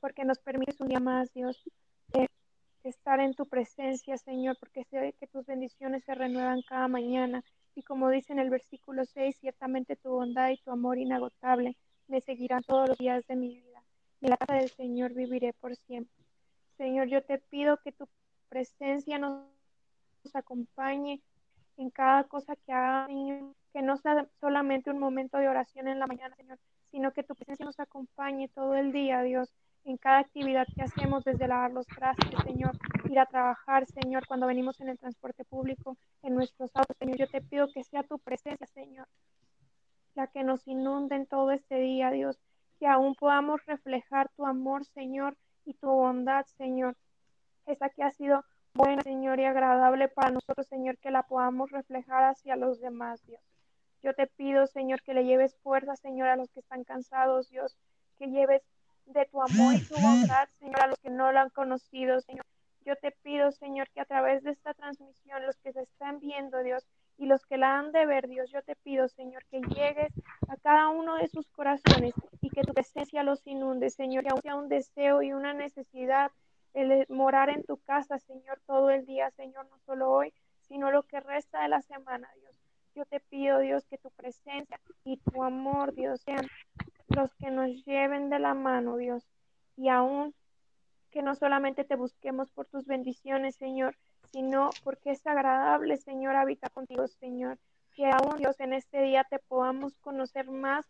porque 0.00 0.24
nos 0.24 0.38
permites 0.38 0.80
un 0.80 0.88
día 0.88 1.00
más, 1.00 1.32
Dios, 1.32 1.62
de, 2.08 2.28
estar 2.84 3.20
en 3.20 3.34
tu 3.34 3.46
presencia, 3.46 4.16
Señor, 4.16 4.56
porque 4.58 4.84
sé 4.84 5.14
que 5.18 5.26
tus 5.26 5.46
bendiciones 5.46 6.04
se 6.04 6.14
renuevan 6.14 6.62
cada 6.62 6.88
mañana. 6.88 7.44
Y 7.74 7.82
como 7.82 8.10
dice 8.10 8.32
en 8.32 8.38
el 8.38 8.50
versículo 8.50 9.04
6, 9.04 9.36
ciertamente 9.38 9.96
tu 9.96 10.10
bondad 10.10 10.50
y 10.50 10.58
tu 10.58 10.70
amor 10.70 10.98
inagotable 10.98 11.76
me 12.08 12.20
seguirán 12.20 12.62
todos 12.62 12.88
los 12.88 12.98
días 12.98 13.26
de 13.26 13.36
mi 13.36 13.48
vida 13.48 13.76
en 14.20 14.30
la 14.30 14.36
casa 14.36 14.54
del 14.54 14.70
Señor 14.70 15.12
viviré 15.14 15.52
por 15.52 15.76
siempre. 15.76 16.24
Señor, 16.76 17.08
yo 17.08 17.22
te 17.22 17.38
pido 17.38 17.78
que 17.78 17.92
tu 17.92 18.08
presencia 18.48 19.18
nos 19.18 19.44
acompañe 20.34 21.20
en 21.76 21.90
cada 21.90 22.24
cosa 22.24 22.56
que 22.56 22.72
haga, 22.72 23.06
que 23.72 23.82
no 23.82 23.96
sea 23.98 24.26
solamente 24.40 24.90
un 24.90 24.98
momento 24.98 25.38
de 25.38 25.48
oración 25.48 25.88
en 25.88 25.98
la 25.98 26.06
mañana, 26.06 26.34
Señor, 26.36 26.58
sino 26.90 27.12
que 27.12 27.22
tu 27.22 27.34
presencia 27.34 27.66
nos 27.66 27.78
acompañe 27.78 28.48
todo 28.48 28.74
el 28.74 28.92
día, 28.92 29.22
Dios, 29.22 29.52
en 29.84 29.98
cada 29.98 30.18
actividad 30.18 30.66
que 30.74 30.82
hacemos, 30.82 31.24
desde 31.24 31.46
lavar 31.46 31.70
los 31.72 31.86
trastes, 31.86 32.42
Señor, 32.42 32.72
ir 33.08 33.18
a 33.18 33.26
trabajar, 33.26 33.86
Señor, 33.86 34.26
cuando 34.26 34.46
venimos 34.46 34.80
en 34.80 34.88
el 34.88 34.98
transporte 34.98 35.44
público, 35.44 35.96
en 36.22 36.34
nuestros 36.34 36.74
autos, 36.74 36.96
Señor. 36.98 37.18
Yo 37.18 37.28
te 37.28 37.40
pido 37.40 37.68
que 37.68 37.84
sea 37.84 38.02
tu 38.02 38.18
presencia, 38.18 38.66
Señor, 38.66 39.06
la 40.14 40.26
que 40.26 40.42
nos 40.42 40.66
inunde 40.66 41.14
en 41.14 41.26
todo 41.26 41.52
este 41.52 41.78
día, 41.78 42.10
Dios, 42.10 42.40
que 42.80 42.88
aún 42.88 43.14
podamos 43.14 43.64
reflejar 43.66 44.28
tu 44.36 44.44
amor, 44.44 44.84
Señor, 44.86 45.36
y 45.64 45.74
tu 45.74 45.88
bondad, 45.88 46.46
Señor. 46.56 46.96
Esa 47.66 47.88
que 47.90 48.02
ha 48.02 48.10
sido 48.10 48.44
buena, 48.76 49.02
Señor, 49.02 49.40
y 49.40 49.44
agradable 49.44 50.08
para 50.08 50.30
nosotros, 50.30 50.66
Señor, 50.66 50.98
que 50.98 51.10
la 51.10 51.22
podamos 51.22 51.70
reflejar 51.70 52.24
hacia 52.24 52.56
los 52.56 52.80
demás, 52.80 53.24
Dios. 53.26 53.40
Yo 54.02 54.14
te 54.14 54.26
pido, 54.26 54.66
Señor, 54.66 55.02
que 55.02 55.14
le 55.14 55.24
lleves 55.24 55.56
fuerza, 55.62 55.96
Señor, 55.96 56.28
a 56.28 56.36
los 56.36 56.50
que 56.50 56.60
están 56.60 56.84
cansados, 56.84 57.48
Dios, 57.48 57.76
que 58.18 58.28
lleves 58.28 58.62
de 59.06 59.24
tu 59.26 59.40
amor 59.40 59.74
y 59.74 59.80
tu 59.80 59.94
bondad, 59.94 60.48
Señor, 60.60 60.80
a 60.82 60.86
los 60.88 60.98
que 60.98 61.10
no 61.10 61.32
lo 61.32 61.40
han 61.40 61.50
conocido, 61.50 62.20
Señor. 62.20 62.44
Yo 62.84 62.94
te 62.96 63.10
pido, 63.10 63.50
Señor, 63.50 63.88
que 63.90 64.00
a 64.00 64.04
través 64.04 64.44
de 64.44 64.52
esta 64.52 64.74
transmisión, 64.74 65.44
los 65.44 65.56
que 65.56 65.72
se 65.72 65.82
están 65.82 66.20
viendo, 66.20 66.62
Dios, 66.62 66.86
y 67.18 67.26
los 67.26 67.44
que 67.46 67.56
la 67.56 67.78
han 67.78 67.92
de 67.92 68.06
ver, 68.06 68.28
Dios, 68.28 68.50
yo 68.50 68.62
te 68.62 68.76
pido, 68.76 69.08
Señor, 69.08 69.44
que 69.46 69.60
llegues 69.60 70.12
a 70.48 70.56
cada 70.56 70.88
uno 70.88 71.16
de 71.16 71.28
sus 71.28 71.48
corazones 71.48 72.14
y 72.42 72.50
que 72.50 72.62
tu 72.62 72.74
presencia 72.74 73.22
los 73.22 73.44
inunde, 73.46 73.90
Señor, 73.90 74.22
que 74.22 74.30
aún 74.30 74.42
sea 74.42 74.54
un 74.54 74.68
deseo 74.68 75.22
y 75.22 75.32
una 75.32 75.52
necesidad 75.52 76.30
el 76.76 77.06
morar 77.08 77.48
en 77.48 77.64
tu 77.64 77.78
casa, 77.78 78.18
Señor, 78.18 78.60
todo 78.66 78.90
el 78.90 79.06
día, 79.06 79.30
Señor, 79.30 79.66
no 79.70 79.78
solo 79.86 80.10
hoy, 80.10 80.32
sino 80.68 80.90
lo 80.90 81.04
que 81.04 81.20
resta 81.20 81.62
de 81.62 81.68
la 81.68 81.80
semana, 81.80 82.28
Dios. 82.38 82.54
Yo 82.94 83.06
te 83.06 83.18
pido, 83.18 83.60
Dios, 83.60 83.86
que 83.86 83.96
tu 83.96 84.10
presencia 84.10 84.78
y 85.02 85.16
tu 85.16 85.42
amor, 85.42 85.94
Dios, 85.94 86.20
sean 86.20 86.46
los 87.08 87.34
que 87.36 87.50
nos 87.50 87.70
lleven 87.86 88.28
de 88.28 88.38
la 88.38 88.52
mano, 88.52 88.98
Dios, 88.98 89.26
y 89.76 89.88
aún 89.88 90.34
que 91.10 91.22
no 91.22 91.34
solamente 91.34 91.84
te 91.84 91.96
busquemos 91.96 92.50
por 92.50 92.66
tus 92.66 92.86
bendiciones, 92.86 93.56
Señor, 93.56 93.96
sino 94.32 94.68
porque 94.84 95.12
es 95.12 95.26
agradable, 95.26 95.96
Señor, 95.96 96.36
habitar 96.36 96.70
contigo, 96.72 97.06
Señor. 97.08 97.58
Que 97.94 98.10
aún, 98.10 98.36
Dios, 98.36 98.60
en 98.60 98.74
este 98.74 99.00
día 99.00 99.24
te 99.24 99.38
podamos 99.38 99.96
conocer 100.00 100.50
más 100.50 100.84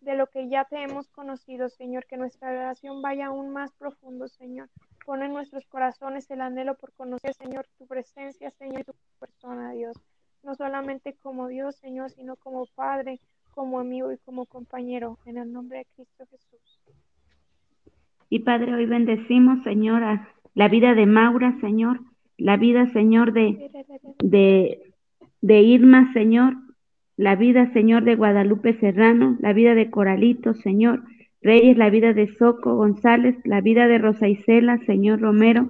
de 0.00 0.14
lo 0.14 0.26
que 0.28 0.48
ya 0.48 0.64
te 0.64 0.82
hemos 0.82 1.08
conocido, 1.08 1.68
Señor. 1.68 2.06
Que 2.06 2.16
nuestra 2.16 2.50
relación 2.50 3.02
vaya 3.02 3.26
aún 3.26 3.50
más 3.50 3.72
profundo, 3.72 4.28
Señor. 4.28 4.68
Pon 5.04 5.22
en 5.22 5.32
nuestros 5.32 5.66
corazones 5.66 6.30
el 6.30 6.40
anhelo 6.40 6.74
por 6.76 6.92
conocer, 6.92 7.34
Señor, 7.34 7.66
tu 7.78 7.86
presencia, 7.86 8.50
Señor, 8.50 8.80
y 8.80 8.84
tu 8.84 8.92
persona, 9.18 9.72
Dios. 9.72 9.96
No 10.42 10.54
solamente 10.54 11.14
como 11.22 11.48
Dios, 11.48 11.76
Señor, 11.76 12.10
sino 12.10 12.36
como 12.36 12.66
Padre, 12.74 13.20
como 13.52 13.78
amigo 13.78 14.12
y 14.12 14.18
como 14.18 14.46
compañero, 14.46 15.18
en 15.26 15.36
el 15.38 15.52
nombre 15.52 15.78
de 15.78 15.86
Cristo 15.94 16.24
Jesús. 16.30 16.80
Y 18.28 18.40
Padre, 18.40 18.74
hoy 18.74 18.86
bendecimos, 18.86 19.62
Señor, 19.64 20.02
la 20.54 20.68
vida 20.68 20.94
de 20.94 21.06
Maura, 21.06 21.58
Señor, 21.60 22.00
la 22.38 22.56
vida, 22.56 22.86
Señor, 22.92 23.32
de, 23.32 23.70
de, 24.22 24.94
de 25.40 25.60
Irma, 25.62 26.12
Señor, 26.12 26.54
la 27.20 27.36
vida, 27.36 27.70
Señor, 27.74 28.04
de 28.04 28.16
Guadalupe 28.16 28.72
Serrano, 28.80 29.36
la 29.40 29.52
vida 29.52 29.74
de 29.74 29.90
Coralito, 29.90 30.54
Señor, 30.54 31.02
Reyes, 31.42 31.76
la 31.76 31.90
vida 31.90 32.14
de 32.14 32.34
Soco 32.38 32.76
González, 32.76 33.36
la 33.44 33.60
vida 33.60 33.88
de 33.88 33.98
Rosa 33.98 34.26
Isela, 34.26 34.78
Señor 34.86 35.20
Romero, 35.20 35.68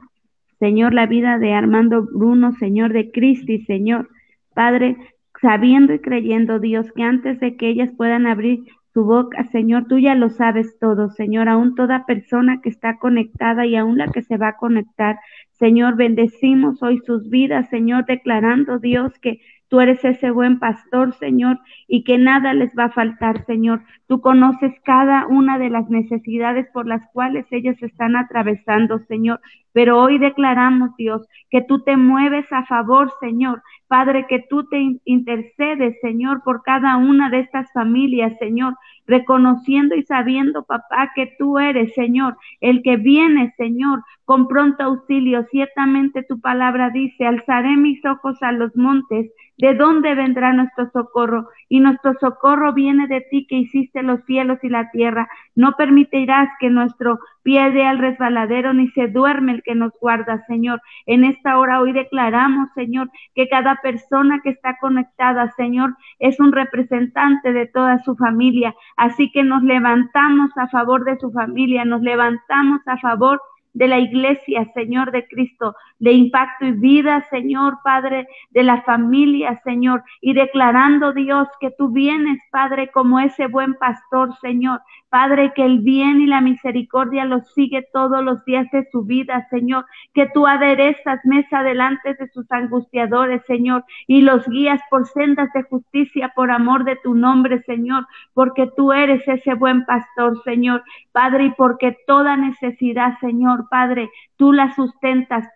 Señor, 0.60 0.94
la 0.94 1.06
vida 1.06 1.38
de 1.38 1.52
Armando 1.52 2.06
Bruno, 2.14 2.52
Señor 2.52 2.92
de 2.92 3.10
Cristi, 3.10 3.64
Señor, 3.64 4.08
Padre, 4.54 4.96
sabiendo 5.42 5.92
y 5.92 5.98
creyendo, 5.98 6.60
Dios, 6.60 6.86
que 6.92 7.02
antes 7.02 7.40
de 7.40 7.56
que 7.56 7.68
ellas 7.68 7.90
puedan 7.96 8.28
abrir 8.28 8.60
su 8.94 9.02
boca, 9.04 9.48
Señor, 9.50 9.86
tú 9.88 9.98
ya 9.98 10.14
lo 10.14 10.30
sabes 10.30 10.78
todo, 10.78 11.10
Señor, 11.10 11.48
aún 11.48 11.74
toda 11.74 12.06
persona 12.06 12.60
que 12.62 12.68
está 12.68 12.98
conectada 12.98 13.66
y 13.66 13.74
aún 13.74 13.98
la 13.98 14.06
que 14.06 14.22
se 14.22 14.36
va 14.36 14.50
a 14.50 14.56
conectar, 14.56 15.18
Señor, 15.58 15.96
bendecimos 15.96 16.80
hoy 16.80 17.00
sus 17.04 17.28
vidas, 17.28 17.68
Señor, 17.70 18.06
declarando, 18.06 18.78
Dios, 18.78 19.12
que 19.18 19.40
Tú 19.70 19.80
eres 19.80 20.04
ese 20.04 20.32
buen 20.32 20.58
pastor, 20.58 21.14
Señor, 21.14 21.60
y 21.86 22.02
que 22.02 22.18
nada 22.18 22.54
les 22.54 22.76
va 22.76 22.86
a 22.86 22.90
faltar, 22.90 23.46
Señor. 23.46 23.82
Tú 24.08 24.20
conoces 24.20 24.74
cada 24.84 25.28
una 25.28 25.60
de 25.60 25.70
las 25.70 25.88
necesidades 25.88 26.66
por 26.72 26.88
las 26.88 27.08
cuales 27.12 27.46
ellos 27.52 27.80
están 27.80 28.16
atravesando, 28.16 28.98
Señor. 29.06 29.40
Pero 29.72 30.00
hoy 30.02 30.18
declaramos, 30.18 30.90
Dios, 30.96 31.24
que 31.50 31.62
tú 31.62 31.84
te 31.84 31.96
mueves 31.96 32.46
a 32.50 32.66
favor, 32.66 33.12
Señor. 33.20 33.62
Padre, 33.86 34.26
que 34.28 34.44
tú 34.50 34.64
te 34.68 34.98
intercedes, 35.04 35.96
Señor, 36.00 36.42
por 36.42 36.64
cada 36.64 36.96
una 36.96 37.30
de 37.30 37.38
estas 37.38 37.70
familias, 37.72 38.36
Señor, 38.40 38.74
reconociendo 39.06 39.94
y 39.94 40.02
sabiendo, 40.02 40.64
papá, 40.64 41.12
que 41.14 41.32
tú 41.38 41.60
eres, 41.60 41.94
Señor, 41.94 42.36
el 42.60 42.82
que 42.82 42.96
viene, 42.96 43.54
Señor, 43.56 44.02
con 44.24 44.48
pronto 44.48 44.82
auxilio. 44.82 45.46
Ciertamente 45.52 46.24
tu 46.24 46.40
palabra 46.40 46.90
dice, 46.90 47.24
alzaré 47.24 47.76
mis 47.76 48.04
ojos 48.04 48.42
a 48.42 48.50
los 48.50 48.74
montes 48.76 49.30
¿De 49.60 49.74
dónde 49.74 50.14
vendrá 50.14 50.54
nuestro 50.54 50.88
socorro? 50.90 51.50
Y 51.68 51.80
nuestro 51.80 52.14
socorro 52.14 52.72
viene 52.72 53.06
de 53.08 53.20
ti 53.20 53.46
que 53.46 53.56
hiciste 53.56 54.02
los 54.02 54.24
cielos 54.24 54.58
y 54.62 54.70
la 54.70 54.90
tierra. 54.90 55.28
No 55.54 55.72
permitirás 55.72 56.48
que 56.58 56.70
nuestro 56.70 57.18
pie 57.42 57.70
dé 57.70 57.84
al 57.84 57.98
resbaladero, 57.98 58.72
ni 58.72 58.88
se 58.88 59.08
duerme 59.08 59.52
el 59.52 59.62
que 59.62 59.74
nos 59.74 59.92
guarda, 60.00 60.42
Señor. 60.46 60.80
En 61.04 61.24
esta 61.24 61.58
hora 61.58 61.82
hoy 61.82 61.92
declaramos, 61.92 62.70
Señor, 62.74 63.10
que 63.34 63.50
cada 63.50 63.76
persona 63.82 64.40
que 64.42 64.48
está 64.48 64.78
conectada, 64.80 65.52
Señor, 65.58 65.94
es 66.18 66.40
un 66.40 66.52
representante 66.52 67.52
de 67.52 67.66
toda 67.66 67.98
su 67.98 68.16
familia. 68.16 68.74
Así 68.96 69.30
que 69.30 69.42
nos 69.42 69.62
levantamos 69.62 70.56
a 70.56 70.68
favor 70.68 71.04
de 71.04 71.18
su 71.18 71.30
familia, 71.32 71.84
nos 71.84 72.00
levantamos 72.00 72.80
a 72.86 72.96
favor 72.96 73.42
de 73.72 73.88
la 73.88 73.98
iglesia, 73.98 74.64
Señor 74.74 75.12
de 75.12 75.26
Cristo, 75.28 75.74
de 76.00 76.12
impacto 76.12 76.66
y 76.66 76.72
vida, 76.72 77.24
Señor 77.30 77.78
Padre, 77.84 78.26
de 78.50 78.62
la 78.64 78.82
familia, 78.82 79.60
Señor, 79.62 80.02
y 80.20 80.32
declarando, 80.32 81.12
Dios, 81.12 81.46
que 81.60 81.70
tú 81.70 81.90
vienes, 81.90 82.40
Padre, 82.50 82.90
como 82.90 83.20
ese 83.20 83.46
buen 83.46 83.74
pastor, 83.74 84.34
Señor, 84.40 84.80
Padre, 85.10 85.52
que 85.56 85.64
el 85.64 85.80
bien 85.80 86.20
y 86.20 86.26
la 86.26 86.40
misericordia 86.40 87.24
los 87.24 87.52
sigue 87.52 87.84
todos 87.92 88.22
los 88.22 88.44
días 88.44 88.66
de 88.70 88.88
su 88.92 89.02
vida, 89.02 89.46
Señor. 89.50 89.84
Que 90.14 90.28
tú 90.32 90.46
aderezas 90.46 91.18
mesa 91.24 91.64
delante 91.64 92.14
de 92.14 92.28
sus 92.28 92.50
angustiadores, 92.52 93.42
Señor, 93.46 93.84
y 94.06 94.22
los 94.22 94.46
guías 94.48 94.80
por 94.88 95.08
sendas 95.08 95.52
de 95.52 95.64
justicia 95.64 96.32
por 96.36 96.52
amor 96.52 96.84
de 96.84 96.96
tu 97.02 97.14
nombre, 97.14 97.60
Señor, 97.64 98.06
porque 98.34 98.70
tú 98.76 98.92
eres 98.92 99.26
ese 99.26 99.54
buen 99.54 99.84
pastor, 99.84 100.40
Señor. 100.44 100.84
Padre, 101.10 101.46
y 101.46 101.50
porque 101.50 101.96
toda 102.06 102.36
necesidad, 102.36 103.18
Señor, 103.18 103.68
Padre, 103.68 104.10
tú 104.36 104.52
la 104.52 104.72
sustentas, 104.74 105.48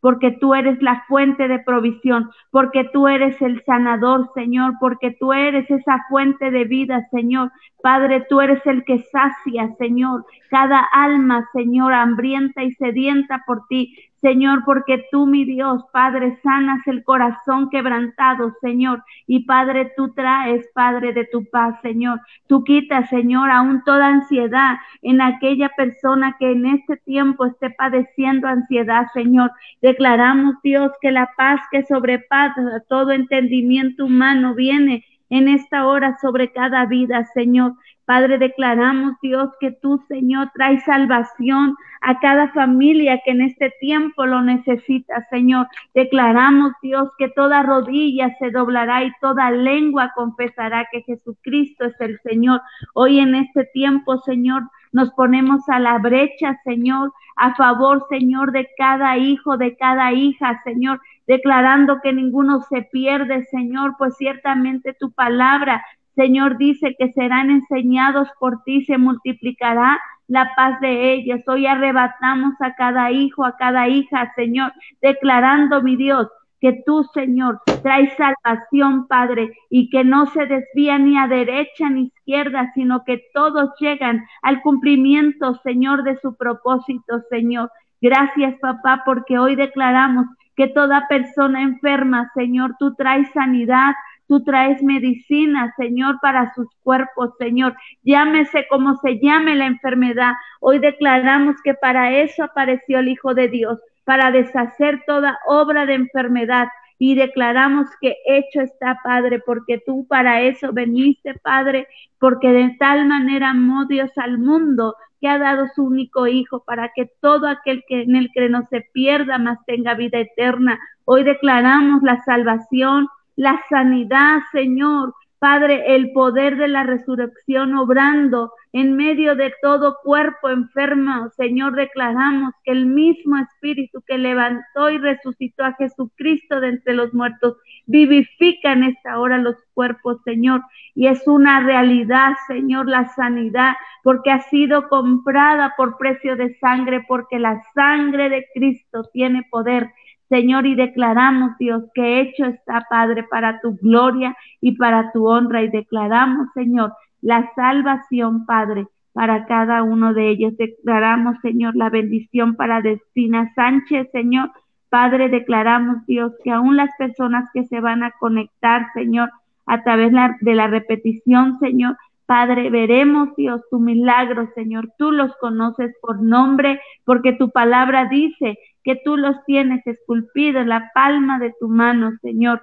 Porque 0.00 0.32
tú 0.32 0.54
eres 0.54 0.80
la 0.82 1.04
fuente 1.08 1.48
de 1.48 1.58
provisión, 1.58 2.30
porque 2.50 2.84
tú 2.92 3.08
eres 3.08 3.40
el 3.42 3.62
sanador, 3.64 4.30
Señor, 4.34 4.74
porque 4.80 5.16
tú 5.18 5.32
eres 5.32 5.70
esa 5.70 6.04
fuente 6.08 6.50
de 6.50 6.64
vida, 6.64 7.06
Señor. 7.10 7.50
Padre, 7.82 8.26
tú 8.28 8.40
eres 8.40 8.64
el 8.66 8.84
que 8.84 8.98
sacia, 9.12 9.74
Señor, 9.78 10.24
cada 10.50 10.80
alma, 10.92 11.48
Señor, 11.52 11.92
hambrienta 11.92 12.64
y 12.64 12.72
sedienta 12.72 13.42
por 13.46 13.66
ti. 13.68 13.96
Señor, 14.20 14.64
porque 14.64 15.04
tú, 15.10 15.26
mi 15.26 15.44
Dios, 15.44 15.84
Padre, 15.92 16.38
sanas 16.42 16.86
el 16.86 17.04
corazón 17.04 17.68
quebrantado, 17.70 18.54
Señor. 18.60 19.04
Y 19.26 19.44
Padre, 19.44 19.92
tú 19.96 20.14
traes, 20.14 20.66
Padre, 20.74 21.12
de 21.12 21.24
tu 21.26 21.44
paz, 21.44 21.78
Señor. 21.82 22.20
Tú 22.46 22.64
quitas, 22.64 23.08
Señor, 23.10 23.50
aún 23.50 23.82
toda 23.84 24.06
ansiedad 24.08 24.76
en 25.02 25.20
aquella 25.20 25.68
persona 25.76 26.36
que 26.38 26.52
en 26.52 26.66
este 26.66 26.96
tiempo 26.98 27.44
esté 27.44 27.70
padeciendo 27.70 28.48
ansiedad, 28.48 29.06
Señor. 29.12 29.52
Declaramos, 29.82 30.54
Dios, 30.62 30.90
que 31.00 31.10
la 31.10 31.30
paz 31.36 31.60
que 31.70 31.84
sobrepasa 31.84 32.82
todo 32.88 33.12
entendimiento 33.12 34.06
humano 34.06 34.54
viene 34.54 35.04
en 35.28 35.48
esta 35.48 35.86
hora 35.86 36.16
sobre 36.20 36.52
cada 36.52 36.86
vida, 36.86 37.24
Señor. 37.34 37.74
Padre, 38.06 38.38
declaramos, 38.38 39.14
Dios, 39.20 39.50
que 39.58 39.72
tú, 39.72 40.00
Señor, 40.06 40.50
traes 40.54 40.84
salvación 40.84 41.76
a 42.00 42.20
cada 42.20 42.52
familia 42.52 43.20
que 43.24 43.32
en 43.32 43.42
este 43.42 43.72
tiempo 43.80 44.26
lo 44.26 44.42
necesita, 44.42 45.26
Señor. 45.28 45.66
Declaramos, 45.92 46.72
Dios, 46.82 47.10
que 47.18 47.28
toda 47.30 47.64
rodilla 47.64 48.32
se 48.38 48.52
doblará 48.52 49.02
y 49.02 49.10
toda 49.20 49.50
lengua 49.50 50.12
confesará 50.14 50.86
que 50.92 51.02
Jesucristo 51.02 51.86
es 51.86 52.00
el 52.00 52.20
Señor. 52.20 52.60
Hoy 52.94 53.18
en 53.18 53.34
este 53.34 53.64
tiempo, 53.64 54.18
Señor, 54.18 54.62
nos 54.92 55.10
ponemos 55.10 55.68
a 55.68 55.80
la 55.80 55.98
brecha, 55.98 56.60
Señor, 56.62 57.12
a 57.34 57.56
favor, 57.56 58.06
Señor, 58.08 58.52
de 58.52 58.68
cada 58.78 59.18
hijo, 59.18 59.56
de 59.56 59.76
cada 59.76 60.12
hija, 60.12 60.62
Señor, 60.62 61.00
declarando 61.26 62.00
que 62.02 62.12
ninguno 62.12 62.60
se 62.62 62.82
pierde, 62.82 63.44
Señor, 63.46 63.96
pues 63.98 64.16
ciertamente 64.16 64.94
tu 64.94 65.10
palabra 65.10 65.84
Señor 66.16 66.56
dice 66.56 66.96
que 66.98 67.12
serán 67.12 67.50
enseñados 67.50 68.28
por 68.40 68.62
ti, 68.64 68.84
se 68.84 68.98
multiplicará 68.98 70.00
la 70.28 70.50
paz 70.56 70.80
de 70.80 71.12
ellos. 71.12 71.40
Hoy 71.46 71.66
arrebatamos 71.66 72.54
a 72.60 72.74
cada 72.74 73.10
hijo, 73.12 73.44
a 73.44 73.56
cada 73.56 73.88
hija, 73.88 74.32
Señor, 74.34 74.72
declarando, 75.00 75.82
mi 75.82 75.94
Dios, 75.96 76.28
que 76.60 76.82
tú, 76.86 77.04
Señor, 77.12 77.60
traes 77.82 78.12
salvación, 78.16 79.06
Padre, 79.06 79.52
y 79.68 79.90
que 79.90 80.04
no 80.04 80.26
se 80.26 80.46
desvía 80.46 80.98
ni 80.98 81.18
a 81.18 81.28
derecha 81.28 81.90
ni 81.90 82.04
izquierda, 82.04 82.72
sino 82.74 83.04
que 83.04 83.22
todos 83.34 83.70
llegan 83.78 84.24
al 84.42 84.62
cumplimiento, 84.62 85.54
Señor, 85.62 86.02
de 86.02 86.18
su 86.20 86.34
propósito, 86.34 87.20
Señor. 87.28 87.70
Gracias, 88.00 88.58
papá, 88.58 89.02
porque 89.04 89.38
hoy 89.38 89.54
declaramos 89.54 90.26
que 90.56 90.68
toda 90.68 91.06
persona 91.08 91.62
enferma, 91.62 92.30
Señor, 92.34 92.74
tú 92.78 92.94
traes 92.94 93.30
sanidad, 93.32 93.94
tú 94.28 94.42
traes 94.44 94.82
medicina, 94.82 95.72
Señor, 95.76 96.18
para 96.20 96.52
sus 96.54 96.68
cuerpos, 96.82 97.30
Señor. 97.38 97.74
Llámese 98.02 98.66
como 98.68 98.96
se 98.96 99.18
llame 99.20 99.56
la 99.56 99.66
enfermedad. 99.66 100.32
Hoy 100.60 100.78
declaramos 100.78 101.56
que 101.62 101.74
para 101.74 102.12
eso 102.12 102.44
apareció 102.44 102.98
el 102.98 103.08
Hijo 103.08 103.34
de 103.34 103.48
Dios, 103.48 103.78
para 104.04 104.30
deshacer 104.30 105.02
toda 105.06 105.38
obra 105.46 105.86
de 105.86 105.94
enfermedad. 105.94 106.68
Y 106.98 107.14
declaramos 107.14 107.88
que 108.00 108.16
hecho 108.26 108.62
está, 108.62 108.98
Padre, 109.04 109.40
porque 109.44 109.82
tú 109.84 110.06
para 110.08 110.40
eso 110.40 110.72
veniste, 110.72 111.34
Padre, 111.42 111.88
porque 112.18 112.48
de 112.48 112.74
tal 112.78 113.06
manera 113.06 113.50
amó 113.50 113.84
Dios 113.84 114.10
al 114.16 114.38
mundo 114.38 114.96
que 115.20 115.28
ha 115.28 115.38
dado 115.38 115.66
su 115.74 115.84
único 115.84 116.26
Hijo 116.26 116.62
para 116.64 116.90
que 116.94 117.10
todo 117.20 117.48
aquel 117.48 117.84
que 117.86 118.02
en 118.02 118.16
el 118.16 118.30
que 118.32 118.48
no 118.48 118.66
se 118.70 118.82
pierda, 118.92 119.38
más 119.38 119.58
tenga 119.66 119.94
vida 119.94 120.18
eterna. 120.18 120.78
Hoy 121.04 121.22
declaramos 121.22 122.02
la 122.02 122.22
salvación, 122.24 123.08
la 123.36 123.62
sanidad, 123.68 124.40
Señor. 124.52 125.14
Padre, 125.38 125.94
el 125.94 126.12
poder 126.12 126.56
de 126.56 126.66
la 126.66 126.82
resurrección 126.82 127.76
obrando 127.76 128.52
en 128.72 128.96
medio 128.96 129.36
de 129.36 129.52
todo 129.60 129.98
cuerpo 130.02 130.48
enfermo. 130.48 131.28
Señor, 131.36 131.76
declaramos 131.76 132.54
que 132.64 132.72
el 132.72 132.86
mismo 132.86 133.36
Espíritu 133.36 134.02
que 134.06 134.16
levantó 134.16 134.88
y 134.88 134.96
resucitó 134.96 135.64
a 135.64 135.74
Jesucristo 135.74 136.58
de 136.60 136.70
entre 136.70 136.94
los 136.94 137.12
muertos 137.12 137.58
vivifica 137.84 138.72
en 138.72 138.84
esta 138.84 139.18
hora 139.18 139.36
los 139.36 139.56
cuerpos, 139.74 140.22
Señor. 140.24 140.62
Y 140.94 141.06
es 141.06 141.28
una 141.28 141.60
realidad, 141.60 142.32
Señor, 142.46 142.88
la 142.88 143.06
sanidad, 143.14 143.74
porque 144.02 144.30
ha 144.30 144.40
sido 144.40 144.88
comprada 144.88 145.74
por 145.76 145.98
precio 145.98 146.36
de 146.36 146.54
sangre, 146.58 147.04
porque 147.06 147.38
la 147.38 147.62
sangre 147.74 148.30
de 148.30 148.46
Cristo 148.54 149.04
tiene 149.12 149.46
poder 149.50 149.90
Señor, 150.28 150.66
y 150.66 150.74
declaramos, 150.74 151.56
Dios, 151.58 151.84
que 151.94 152.20
hecho 152.20 152.46
está, 152.46 152.86
Padre, 152.90 153.24
para 153.24 153.60
tu 153.60 153.76
gloria 153.76 154.36
y 154.60 154.72
para 154.76 155.12
tu 155.12 155.28
honra. 155.28 155.62
Y 155.62 155.68
declaramos, 155.68 156.48
Señor, 156.54 156.92
la 157.20 157.50
salvación, 157.54 158.44
Padre, 158.44 158.86
para 159.12 159.46
cada 159.46 159.82
uno 159.82 160.14
de 160.14 160.28
ellos. 160.30 160.56
Declaramos, 160.56 161.36
Señor, 161.42 161.76
la 161.76 161.90
bendición 161.90 162.56
para 162.56 162.82
Destina 162.82 163.52
Sánchez, 163.54 164.08
Señor. 164.12 164.50
Padre, 164.88 165.28
declaramos, 165.28 166.04
Dios, 166.06 166.32
que 166.42 166.50
aún 166.50 166.76
las 166.76 166.90
personas 166.98 167.48
que 167.52 167.64
se 167.64 167.80
van 167.80 168.02
a 168.02 168.12
conectar, 168.12 168.86
Señor, 168.94 169.30
a 169.66 169.82
través 169.82 170.12
de 170.40 170.54
la 170.54 170.66
repetición, 170.68 171.58
Señor, 171.58 171.96
Padre, 172.26 172.70
veremos, 172.70 173.34
Dios, 173.36 173.62
tu 173.70 173.78
milagro, 173.78 174.48
Señor. 174.54 174.90
Tú 174.98 175.12
los 175.12 175.34
conoces 175.36 175.94
por 176.00 176.20
nombre, 176.20 176.80
porque 177.04 177.32
tu 177.32 177.50
palabra 177.50 178.06
dice 178.06 178.58
que 178.86 179.00
tú 179.04 179.16
los 179.16 179.34
tienes 179.46 179.84
esculpidos 179.84 180.62
en 180.62 180.68
la 180.68 180.92
palma 180.94 181.40
de 181.40 181.52
tu 181.58 181.66
mano, 181.68 182.12
Señor. 182.22 182.62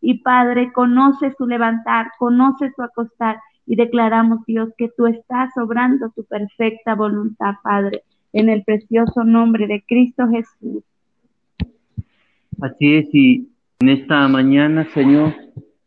Y 0.00 0.18
Padre, 0.18 0.72
conoce 0.72 1.32
su 1.38 1.46
levantar, 1.46 2.08
conoce 2.18 2.72
su 2.74 2.82
acostar. 2.82 3.36
Y 3.64 3.76
declaramos, 3.76 4.44
Dios, 4.44 4.70
que 4.76 4.90
tú 4.96 5.06
estás 5.06 5.50
obrando 5.56 6.10
tu 6.16 6.24
perfecta 6.24 6.96
voluntad, 6.96 7.54
Padre, 7.62 8.02
en 8.32 8.48
el 8.48 8.64
precioso 8.64 9.22
nombre 9.22 9.68
de 9.68 9.84
Cristo 9.86 10.26
Jesús. 10.28 10.82
Así 12.60 12.96
es, 12.96 13.14
y 13.14 13.48
en 13.78 13.88
esta 13.88 14.26
mañana, 14.26 14.88
Señor, 14.92 15.32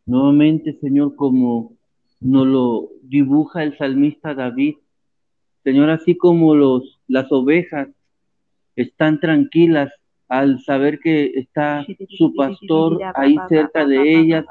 nuevamente, 0.06 0.78
Señor, 0.80 1.18
como 1.18 1.74
nos 2.22 2.48
lo 2.48 2.90
dibuja 3.04 3.64
el 3.64 3.78
salmista 3.78 4.34
David. 4.34 4.76
Señor, 5.66 5.90
así 5.90 6.16
como 6.16 6.56
los, 6.56 7.02
las 7.10 7.30
ovejas 7.30 7.90
están 8.76 9.20
tranquilas 9.20 9.92
al 10.28 10.60
saber 10.62 11.00
que 11.00 11.32
está 11.36 11.86
su 12.10 12.34
pastor 12.34 13.00
ahí 13.16 13.38
cerca 13.48 13.86
de 13.86 14.20
ellas, 14.20 14.46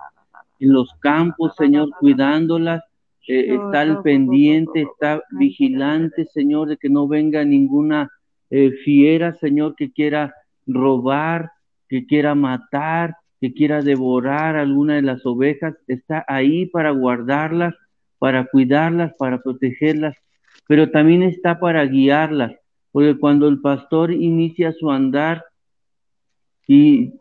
en 0.61 0.73
los 0.73 0.95
campos, 1.01 1.55
Señor, 1.57 1.91
cuidándolas, 1.99 2.83
eh, 3.27 3.55
está 3.55 3.81
al 3.81 4.03
pendiente, 4.03 4.83
está 4.83 5.23
vigilante, 5.31 6.27
Señor, 6.27 6.69
de 6.69 6.77
que 6.77 6.89
no 6.89 7.09
venga 7.09 7.45
ninguna 7.45 8.11
eh, 8.51 8.71
fiera, 8.85 9.35
Señor, 9.35 9.75
que 9.75 9.91
quiera 9.93 10.33
robar, 10.67 11.51
que 11.89 12.07
quiera 12.07 12.35
matar, 12.35 13.17
que 13.41 13.53
quiera 13.53 13.83
devorar 13.83 14.57
alguna 14.57 14.95
de 14.95 15.03
las 15.03 15.25
ovejas, 15.27 15.75
está 15.87 16.25
ahí 16.29 16.67
para 16.67 16.91
guardarlas, 16.91 17.75
para 18.19 18.47
cuidarlas, 18.47 19.13
para 19.19 19.43
protegerlas, 19.43 20.17
pero 20.67 20.91
también 20.91 21.23
está 21.23 21.59
para 21.59 21.85
guiarlas, 21.85 22.53
porque 22.95 23.19
cuando 23.19 23.49
el 23.49 23.61
pastor 23.61 24.13
inicia 24.13 24.71
su 24.71 24.89
andar 24.89 25.45
y 26.69 27.15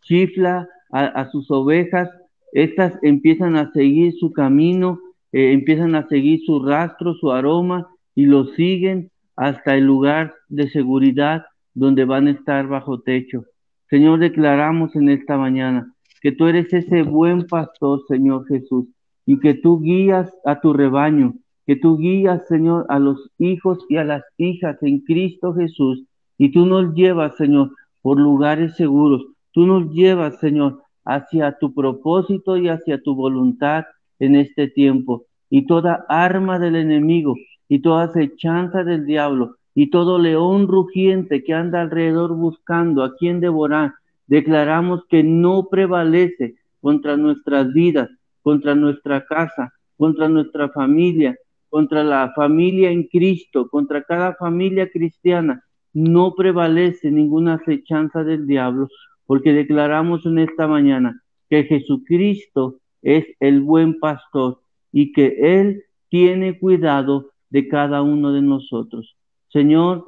chifla 0.00 0.66
a, 0.90 1.30
sus 1.30 1.50
ovejas, 1.50 2.08
estas 2.52 2.98
empiezan 3.02 3.56
a 3.56 3.70
seguir 3.72 4.14
su 4.18 4.32
camino, 4.32 5.00
eh, 5.30 5.52
empiezan 5.52 5.96
a 5.96 6.08
seguir 6.08 6.40
su 6.46 6.64
rastro, 6.64 7.12
su 7.12 7.30
aroma, 7.30 7.88
y 8.14 8.24
lo 8.24 8.46
siguen 8.54 9.10
hasta 9.36 9.76
el 9.76 9.84
lugar 9.84 10.34
de 10.48 10.70
seguridad 10.70 11.44
donde 11.74 12.06
van 12.06 12.28
a 12.28 12.30
estar 12.30 12.66
bajo 12.66 13.02
techo. 13.02 13.44
Señor, 13.90 14.18
declaramos 14.18 14.96
en 14.96 15.10
esta 15.10 15.36
mañana 15.36 15.92
que 16.22 16.32
tú 16.32 16.46
eres 16.46 16.72
ese 16.72 17.02
buen 17.02 17.46
pastor, 17.46 18.00
Señor 18.08 18.46
Jesús, 18.46 18.86
y 19.26 19.38
que 19.40 19.52
tú 19.52 19.78
guías 19.78 20.32
a 20.46 20.58
tu 20.62 20.72
rebaño, 20.72 21.34
que 21.66 21.76
tú 21.76 21.98
guías, 21.98 22.46
Señor, 22.48 22.86
a 22.88 22.98
los 22.98 23.30
hijos 23.38 23.78
y 23.88 23.96
a 23.96 24.04
las 24.04 24.22
hijas 24.36 24.82
en 24.82 25.00
Cristo 25.00 25.54
Jesús, 25.54 26.04
y 26.38 26.50
tú 26.50 26.66
nos 26.66 26.94
llevas, 26.94 27.36
Señor, 27.36 27.70
por 28.00 28.18
lugares 28.18 28.74
seguros. 28.74 29.24
Tú 29.52 29.66
nos 29.66 29.92
llevas, 29.92 30.40
Señor, 30.40 30.82
hacia 31.04 31.58
tu 31.58 31.72
propósito 31.72 32.56
y 32.56 32.68
hacia 32.68 33.00
tu 33.00 33.14
voluntad 33.14 33.84
en 34.18 34.36
este 34.36 34.68
tiempo. 34.68 35.26
Y 35.50 35.66
toda 35.66 36.04
arma 36.08 36.58
del 36.58 36.76
enemigo 36.76 37.36
y 37.68 37.80
toda 37.80 38.04
acechanza 38.04 38.84
del 38.84 39.06
diablo 39.06 39.56
y 39.74 39.90
todo 39.90 40.18
león 40.18 40.68
rugiente 40.68 41.44
que 41.44 41.54
anda 41.54 41.80
alrededor 41.80 42.34
buscando 42.34 43.04
a 43.04 43.16
quien 43.16 43.40
devorar, 43.40 43.94
declaramos 44.26 45.04
que 45.08 45.22
no 45.22 45.68
prevalece 45.70 46.56
contra 46.80 47.16
nuestras 47.16 47.72
vidas, 47.72 48.10
contra 48.42 48.74
nuestra 48.74 49.24
casa, 49.24 49.72
contra 49.96 50.28
nuestra 50.28 50.68
familia, 50.70 51.36
contra 51.72 52.04
la 52.04 52.34
familia 52.36 52.90
en 52.90 53.04
Cristo, 53.04 53.70
contra 53.70 54.02
cada 54.02 54.34
familia 54.34 54.90
cristiana. 54.90 55.64
No 55.94 56.34
prevalece 56.34 57.10
ninguna 57.10 57.54
acechanza 57.54 58.24
del 58.24 58.46
diablo, 58.46 58.88
porque 59.24 59.54
declaramos 59.54 60.26
en 60.26 60.38
esta 60.40 60.68
mañana 60.68 61.22
que 61.48 61.64
Jesucristo 61.64 62.76
es 63.00 63.24
el 63.40 63.62
buen 63.62 63.98
pastor 64.00 64.60
y 64.92 65.12
que 65.12 65.60
Él 65.60 65.84
tiene 66.10 66.58
cuidado 66.58 67.30
de 67.48 67.66
cada 67.68 68.02
uno 68.02 68.34
de 68.34 68.42
nosotros. 68.42 69.16
Señor, 69.48 70.04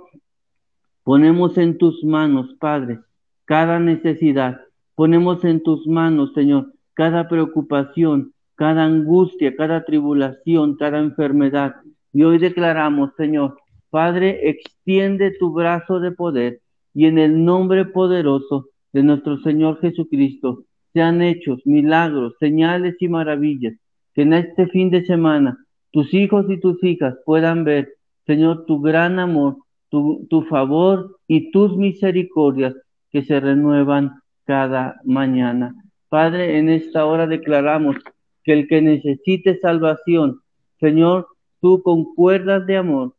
ponemos 1.02 1.56
en 1.56 1.78
tus 1.78 2.04
manos, 2.04 2.54
Padre, 2.60 3.00
cada 3.46 3.80
necesidad. 3.80 4.60
Ponemos 4.94 5.42
en 5.46 5.62
tus 5.62 5.86
manos, 5.86 6.34
Señor, 6.34 6.74
cada 6.92 7.26
preocupación, 7.26 8.33
cada 8.54 8.84
angustia, 8.84 9.54
cada 9.56 9.84
tribulación, 9.84 10.76
cada 10.76 10.98
enfermedad. 10.98 11.74
Y 12.12 12.22
hoy 12.22 12.38
declaramos, 12.38 13.10
Señor, 13.16 13.56
Padre, 13.90 14.48
extiende 14.48 15.32
tu 15.38 15.52
brazo 15.52 16.00
de 16.00 16.12
poder 16.12 16.60
y 16.92 17.06
en 17.06 17.18
el 17.18 17.44
nombre 17.44 17.84
poderoso 17.84 18.66
de 18.92 19.02
nuestro 19.02 19.38
Señor 19.38 19.80
Jesucristo 19.80 20.64
sean 20.92 21.22
hechos 21.22 21.60
milagros, 21.64 22.34
señales 22.38 22.94
y 23.00 23.08
maravillas, 23.08 23.74
que 24.14 24.22
en 24.22 24.32
este 24.32 24.68
fin 24.68 24.90
de 24.90 25.04
semana 25.04 25.58
tus 25.90 26.14
hijos 26.14 26.46
y 26.48 26.60
tus 26.60 26.82
hijas 26.84 27.16
puedan 27.24 27.64
ver 27.64 27.88
Señor, 28.26 28.64
tu 28.66 28.80
gran 28.80 29.18
amor, 29.18 29.58
tu, 29.90 30.26
tu 30.30 30.42
favor 30.42 31.18
y 31.28 31.50
tus 31.50 31.76
misericordias 31.76 32.74
que 33.10 33.22
se 33.22 33.38
renuevan 33.38 34.12
cada 34.44 35.00
mañana. 35.04 35.74
Padre, 36.08 36.58
en 36.58 36.68
esta 36.70 37.04
hora 37.06 37.26
declaramos 37.26 37.96
que 38.44 38.52
el 38.52 38.68
que 38.68 38.82
necesite 38.82 39.58
salvación, 39.58 40.40
Señor, 40.78 41.26
tú 41.60 41.82
con 41.82 42.14
cuerdas 42.14 42.66
de 42.66 42.76
amor 42.76 43.14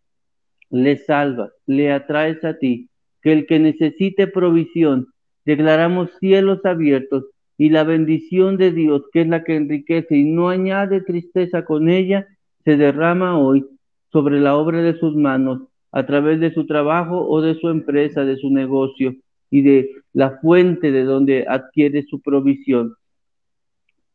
le 0.69 0.97
salvas, 0.97 1.51
le 1.65 1.91
atraes 1.91 2.43
a 2.43 2.57
ti. 2.57 2.89
Que 3.21 3.33
el 3.33 3.47
que 3.47 3.59
necesite 3.59 4.27
provisión, 4.27 5.07
declaramos 5.45 6.11
cielos 6.19 6.63
abiertos 6.63 7.25
y 7.57 7.69
la 7.69 7.83
bendición 7.83 8.57
de 8.57 8.71
Dios, 8.71 9.03
que 9.11 9.21
es 9.21 9.27
la 9.27 9.43
que 9.43 9.55
enriquece 9.55 10.17
y 10.17 10.25
no 10.25 10.49
añade 10.49 11.01
tristeza 11.01 11.65
con 11.65 11.89
ella, 11.89 12.27
se 12.63 12.77
derrama 12.77 13.39
hoy 13.39 13.65
sobre 14.11 14.39
la 14.39 14.55
obra 14.55 14.81
de 14.81 14.97
sus 14.99 15.15
manos, 15.15 15.61
a 15.91 16.05
través 16.05 16.39
de 16.39 16.53
su 16.53 16.65
trabajo 16.65 17.27
o 17.27 17.41
de 17.41 17.55
su 17.55 17.69
empresa, 17.69 18.25
de 18.25 18.37
su 18.37 18.49
negocio. 18.49 19.15
y 19.51 19.61
de 19.61 19.91
la 20.11 20.39
fuente 20.41 20.91
de 20.91 21.03
donde 21.03 21.45
adquiere 21.47 22.03
su 22.03 22.19
provisión. 22.19 22.95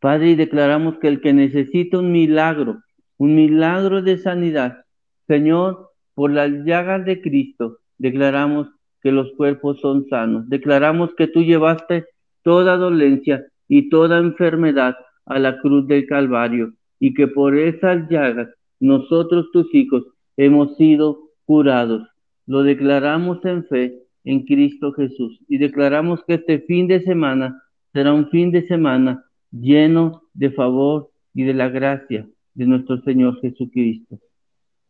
Padre, 0.00 0.30
y 0.30 0.34
declaramos 0.34 0.98
que 0.98 1.08
el 1.08 1.20
que 1.20 1.32
necesita 1.32 1.98
un 1.98 2.10
milagro, 2.10 2.82
un 3.18 3.34
milagro 3.34 4.00
de 4.02 4.16
sanidad, 4.16 4.84
Señor, 5.26 5.90
por 6.14 6.32
las 6.32 6.50
llagas 6.64 7.04
de 7.04 7.20
Cristo, 7.20 7.78
declaramos 7.98 8.68
que 9.02 9.12
los 9.12 9.30
cuerpos 9.32 9.80
son 9.80 10.06
sanos. 10.08 10.48
Declaramos 10.48 11.14
que 11.14 11.28
tú 11.28 11.42
llevaste 11.42 12.06
toda 12.42 12.76
dolencia 12.76 13.44
y 13.68 13.88
toda 13.88 14.18
enfermedad 14.18 14.96
a 15.26 15.38
la 15.38 15.58
cruz 15.60 15.86
del 15.86 16.06
Calvario 16.06 16.72
y 16.98 17.14
que 17.14 17.28
por 17.28 17.56
esas 17.56 18.08
llagas 18.08 18.48
nosotros, 18.80 19.50
tus 19.52 19.72
hijos, 19.74 20.04
hemos 20.36 20.76
sido 20.76 21.30
curados. 21.44 22.08
Lo 22.46 22.62
declaramos 22.62 23.44
en 23.44 23.64
fe 23.64 23.98
en 24.24 24.44
Cristo 24.44 24.92
Jesús 24.92 25.38
y 25.48 25.58
declaramos 25.58 26.24
que 26.26 26.34
este 26.34 26.60
fin 26.60 26.88
de 26.88 27.02
semana 27.02 27.62
será 27.92 28.12
un 28.12 28.28
fin 28.30 28.50
de 28.50 28.66
semana 28.66 29.24
lleno 29.50 30.22
de 30.34 30.50
favor 30.50 31.10
y 31.34 31.44
de 31.44 31.54
la 31.54 31.68
gracia 31.68 32.26
de 32.54 32.66
nuestro 32.66 33.00
Señor 33.02 33.40
Jesucristo. 33.40 34.18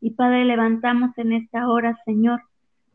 Y 0.01 0.11
Padre, 0.13 0.45
levantamos 0.45 1.17
en 1.19 1.33
esta 1.33 1.69
hora, 1.69 1.99
Señor, 2.05 2.41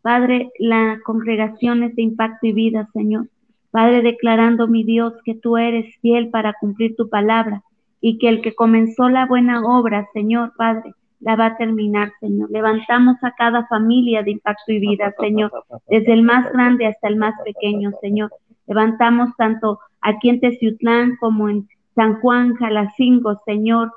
Padre, 0.02 0.52
las 0.60 1.02
congregaciones 1.02 1.96
de 1.96 2.04
impacto 2.04 2.48
y 2.48 2.52
vida, 2.52 2.88
Señor. 2.94 3.28
Padre, 3.72 4.02
declarando, 4.02 4.68
mi 4.68 4.84
Dios, 4.84 5.14
que 5.24 5.36
tú 5.36 5.58
eres 5.58 5.96
fiel 6.02 6.30
para 6.30 6.54
cumplir 6.54 6.96
tu 6.96 7.10
palabra 7.10 7.64
y 8.02 8.18
que 8.18 8.30
el 8.30 8.42
que 8.42 8.54
comenzó 8.54 9.10
la 9.10 9.26
buena 9.26 9.64
obra, 9.64 10.08
Señor, 10.14 10.54
Padre, 10.56 10.94
la 11.20 11.36
va 11.36 11.48
a 11.48 11.58
terminar, 11.58 12.12
Señor. 12.20 12.52
Levantamos 12.52 13.18
a 13.24 13.32
cada 13.32 13.66
familia 13.68 14.22
de 14.22 14.32
impacto 14.32 14.72
y 14.72 14.80
vida, 14.80 15.14
Señor, 15.20 15.52
desde 15.88 16.14
el 16.14 16.22
más 16.22 16.52
grande 16.54 16.86
hasta 16.86 17.08
el 17.08 17.16
más 17.16 17.34
pequeño, 17.44 17.92
Señor. 18.02 18.32
Levantamos 18.68 19.36
tanto 19.38 19.80
aquí 20.06 20.30
en 20.30 20.40
Teciutlán 20.40 21.18
como 21.18 21.50
en 21.50 21.68
San 21.96 22.20
Juan, 22.22 22.54
Jalacingo, 22.56 23.42
Señor, 23.46 23.92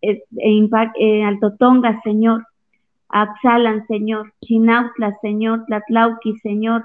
eh, 0.00 0.22
eh, 0.38 1.22
Alto 1.22 1.54
Tonga, 1.56 2.00
Señor, 2.02 2.44
Axalan, 3.08 3.86
Señor, 3.86 4.32
Chinautla, 4.42 5.16
Señor, 5.20 5.64
Tlatlauqui, 5.66 6.38
Señor, 6.38 6.84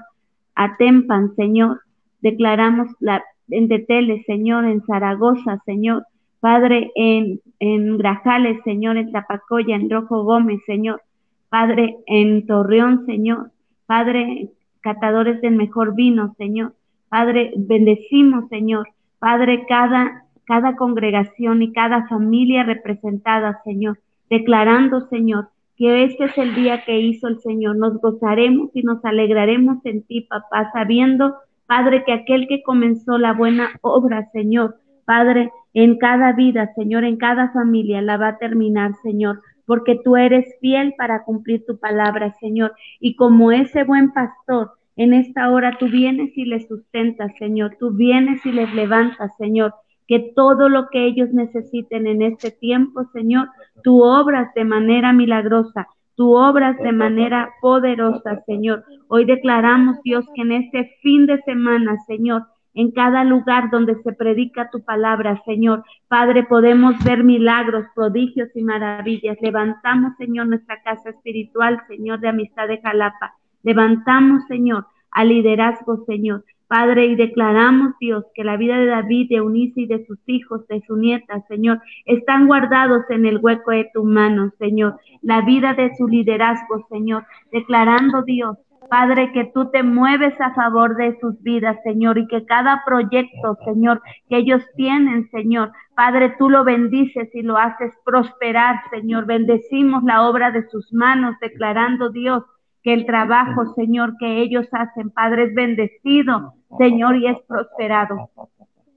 Atempan, 0.54 1.34
Señor. 1.36 1.80
Declaramos 2.20 2.88
la, 3.00 3.24
en 3.48 3.68
Tetele, 3.68 4.22
Señor, 4.24 4.66
en 4.66 4.82
Zaragoza, 4.82 5.58
Señor. 5.64 6.04
Padre, 6.40 6.90
en, 6.96 7.40
en 7.60 7.96
Grajales, 7.96 8.60
Señor, 8.64 8.98
en 8.98 9.10
Tapacoya, 9.10 9.76
en 9.76 9.88
Rojo 9.88 10.24
Gómez, 10.24 10.60
Señor. 10.66 11.00
Padre, 11.48 11.96
en 12.06 12.46
Torreón, 12.46 13.06
Señor. 13.06 13.52
Padre, 13.86 14.50
catadores 14.80 15.40
del 15.40 15.56
mejor 15.56 15.94
vino, 15.94 16.34
Señor. 16.36 16.74
Padre, 17.12 17.52
bendecimos, 17.58 18.48
Señor. 18.48 18.88
Padre, 19.18 19.66
cada, 19.68 20.24
cada 20.46 20.76
congregación 20.76 21.60
y 21.60 21.70
cada 21.70 22.08
familia 22.08 22.62
representada, 22.62 23.60
Señor, 23.64 23.98
declarando, 24.30 25.02
Señor, 25.08 25.48
que 25.76 26.04
este 26.04 26.24
es 26.24 26.38
el 26.38 26.54
día 26.54 26.86
que 26.86 27.00
hizo 27.00 27.28
el 27.28 27.38
Señor. 27.40 27.76
Nos 27.76 28.00
gozaremos 28.00 28.70
y 28.72 28.82
nos 28.82 29.04
alegraremos 29.04 29.84
en 29.84 30.04
ti, 30.04 30.22
papá, 30.22 30.70
sabiendo, 30.72 31.34
Padre, 31.66 32.02
que 32.06 32.14
aquel 32.14 32.48
que 32.48 32.62
comenzó 32.62 33.18
la 33.18 33.34
buena 33.34 33.68
obra, 33.82 34.30
Señor, 34.32 34.76
Padre, 35.04 35.52
en 35.74 35.98
cada 35.98 36.32
vida, 36.32 36.72
Señor, 36.74 37.04
en 37.04 37.18
cada 37.18 37.52
familia, 37.52 38.00
la 38.00 38.16
va 38.16 38.28
a 38.28 38.38
terminar, 38.38 38.92
Señor, 39.02 39.42
porque 39.66 40.00
tú 40.02 40.16
eres 40.16 40.46
fiel 40.62 40.94
para 40.96 41.24
cumplir 41.24 41.66
tu 41.66 41.78
palabra, 41.78 42.34
Señor. 42.40 42.72
Y 43.00 43.16
como 43.16 43.52
ese 43.52 43.84
buen 43.84 44.14
pastor, 44.14 44.70
en 44.96 45.14
esta 45.14 45.50
hora 45.50 45.76
tú 45.78 45.86
vienes 45.86 46.36
y 46.36 46.44
les 46.44 46.68
sustentas, 46.68 47.32
Señor, 47.38 47.76
tú 47.78 47.92
vienes 47.92 48.44
y 48.44 48.52
les 48.52 48.72
levantas, 48.74 49.34
Señor, 49.38 49.74
que 50.06 50.32
todo 50.34 50.68
lo 50.68 50.88
que 50.90 51.06
ellos 51.06 51.30
necesiten 51.32 52.06
en 52.06 52.22
este 52.22 52.50
tiempo, 52.50 53.04
Señor, 53.12 53.48
tú 53.82 54.02
obras 54.02 54.52
de 54.54 54.64
manera 54.64 55.12
milagrosa, 55.12 55.88
tú 56.16 56.36
obras 56.36 56.76
de 56.78 56.92
manera 56.92 57.50
poderosa, 57.60 58.42
Señor. 58.46 58.84
Hoy 59.08 59.24
declaramos, 59.24 60.02
Dios, 60.02 60.26
que 60.34 60.42
en 60.42 60.52
este 60.52 60.96
fin 61.00 61.26
de 61.26 61.40
semana, 61.42 61.96
Señor, 62.06 62.44
en 62.74 62.90
cada 62.90 63.24
lugar 63.24 63.70
donde 63.70 64.00
se 64.02 64.12
predica 64.12 64.70
tu 64.70 64.82
palabra, 64.82 65.42
Señor. 65.44 65.84
Padre, 66.08 66.44
podemos 66.44 66.94
ver 67.04 67.22
milagros, 67.22 67.86
prodigios 67.94 68.48
y 68.54 68.62
maravillas. 68.62 69.36
Levantamos, 69.40 70.16
Señor, 70.16 70.46
nuestra 70.46 70.82
casa 70.82 71.10
espiritual, 71.10 71.80
Señor, 71.88 72.20
de 72.20 72.28
amistad 72.28 72.68
de 72.68 72.80
Jalapa. 72.80 73.34
Levantamos, 73.62 74.44
Señor, 74.48 74.86
al 75.10 75.28
liderazgo, 75.28 76.04
Señor. 76.06 76.44
Padre, 76.72 77.04
y 77.04 77.16
declaramos, 77.16 77.92
Dios, 78.00 78.24
que 78.34 78.44
la 78.44 78.56
vida 78.56 78.78
de 78.78 78.86
David, 78.86 79.28
de 79.28 79.42
Unice 79.42 79.82
y 79.82 79.86
de 79.86 80.06
sus 80.06 80.18
hijos, 80.26 80.66
de 80.68 80.80
su 80.86 80.96
nieta, 80.96 81.44
Señor, 81.46 81.82
están 82.06 82.46
guardados 82.46 83.02
en 83.10 83.26
el 83.26 83.40
hueco 83.42 83.72
de 83.72 83.90
tu 83.92 84.04
mano, 84.04 84.50
Señor. 84.58 84.96
La 85.20 85.42
vida 85.42 85.74
de 85.74 85.94
su 85.96 86.08
liderazgo, 86.08 86.86
Señor. 86.88 87.26
Declarando, 87.50 88.22
Dios, 88.22 88.56
Padre, 88.88 89.32
que 89.32 89.50
tú 89.54 89.70
te 89.70 89.82
mueves 89.82 90.38
a 90.40 90.54
favor 90.54 90.96
de 90.96 91.18
sus 91.20 91.42
vidas, 91.42 91.76
Señor, 91.84 92.16
y 92.18 92.26
que 92.26 92.46
cada 92.46 92.82
proyecto, 92.86 93.58
Señor, 93.66 94.00
que 94.28 94.38
ellos 94.38 94.62
tienen, 94.74 95.30
Señor, 95.30 95.72
Padre, 95.94 96.34
tú 96.38 96.48
lo 96.48 96.64
bendices 96.64 97.28
y 97.34 97.42
lo 97.42 97.58
haces 97.58 97.92
prosperar, 98.04 98.82
Señor. 98.90 99.26
Bendecimos 99.26 100.02
la 100.04 100.26
obra 100.28 100.50
de 100.50 100.66
sus 100.68 100.92
manos, 100.92 101.36
declarando, 101.40 102.10
Dios, 102.10 102.44
que 102.82 102.92
el 102.92 103.06
trabajo, 103.06 103.74
Señor, 103.74 104.16
que 104.18 104.42
ellos 104.42 104.66
hacen, 104.72 105.10
Padre, 105.10 105.44
es 105.44 105.54
bendecido, 105.54 106.54
Señor, 106.78 107.16
y 107.16 107.28
es 107.28 107.38
prosperado. 107.46 108.30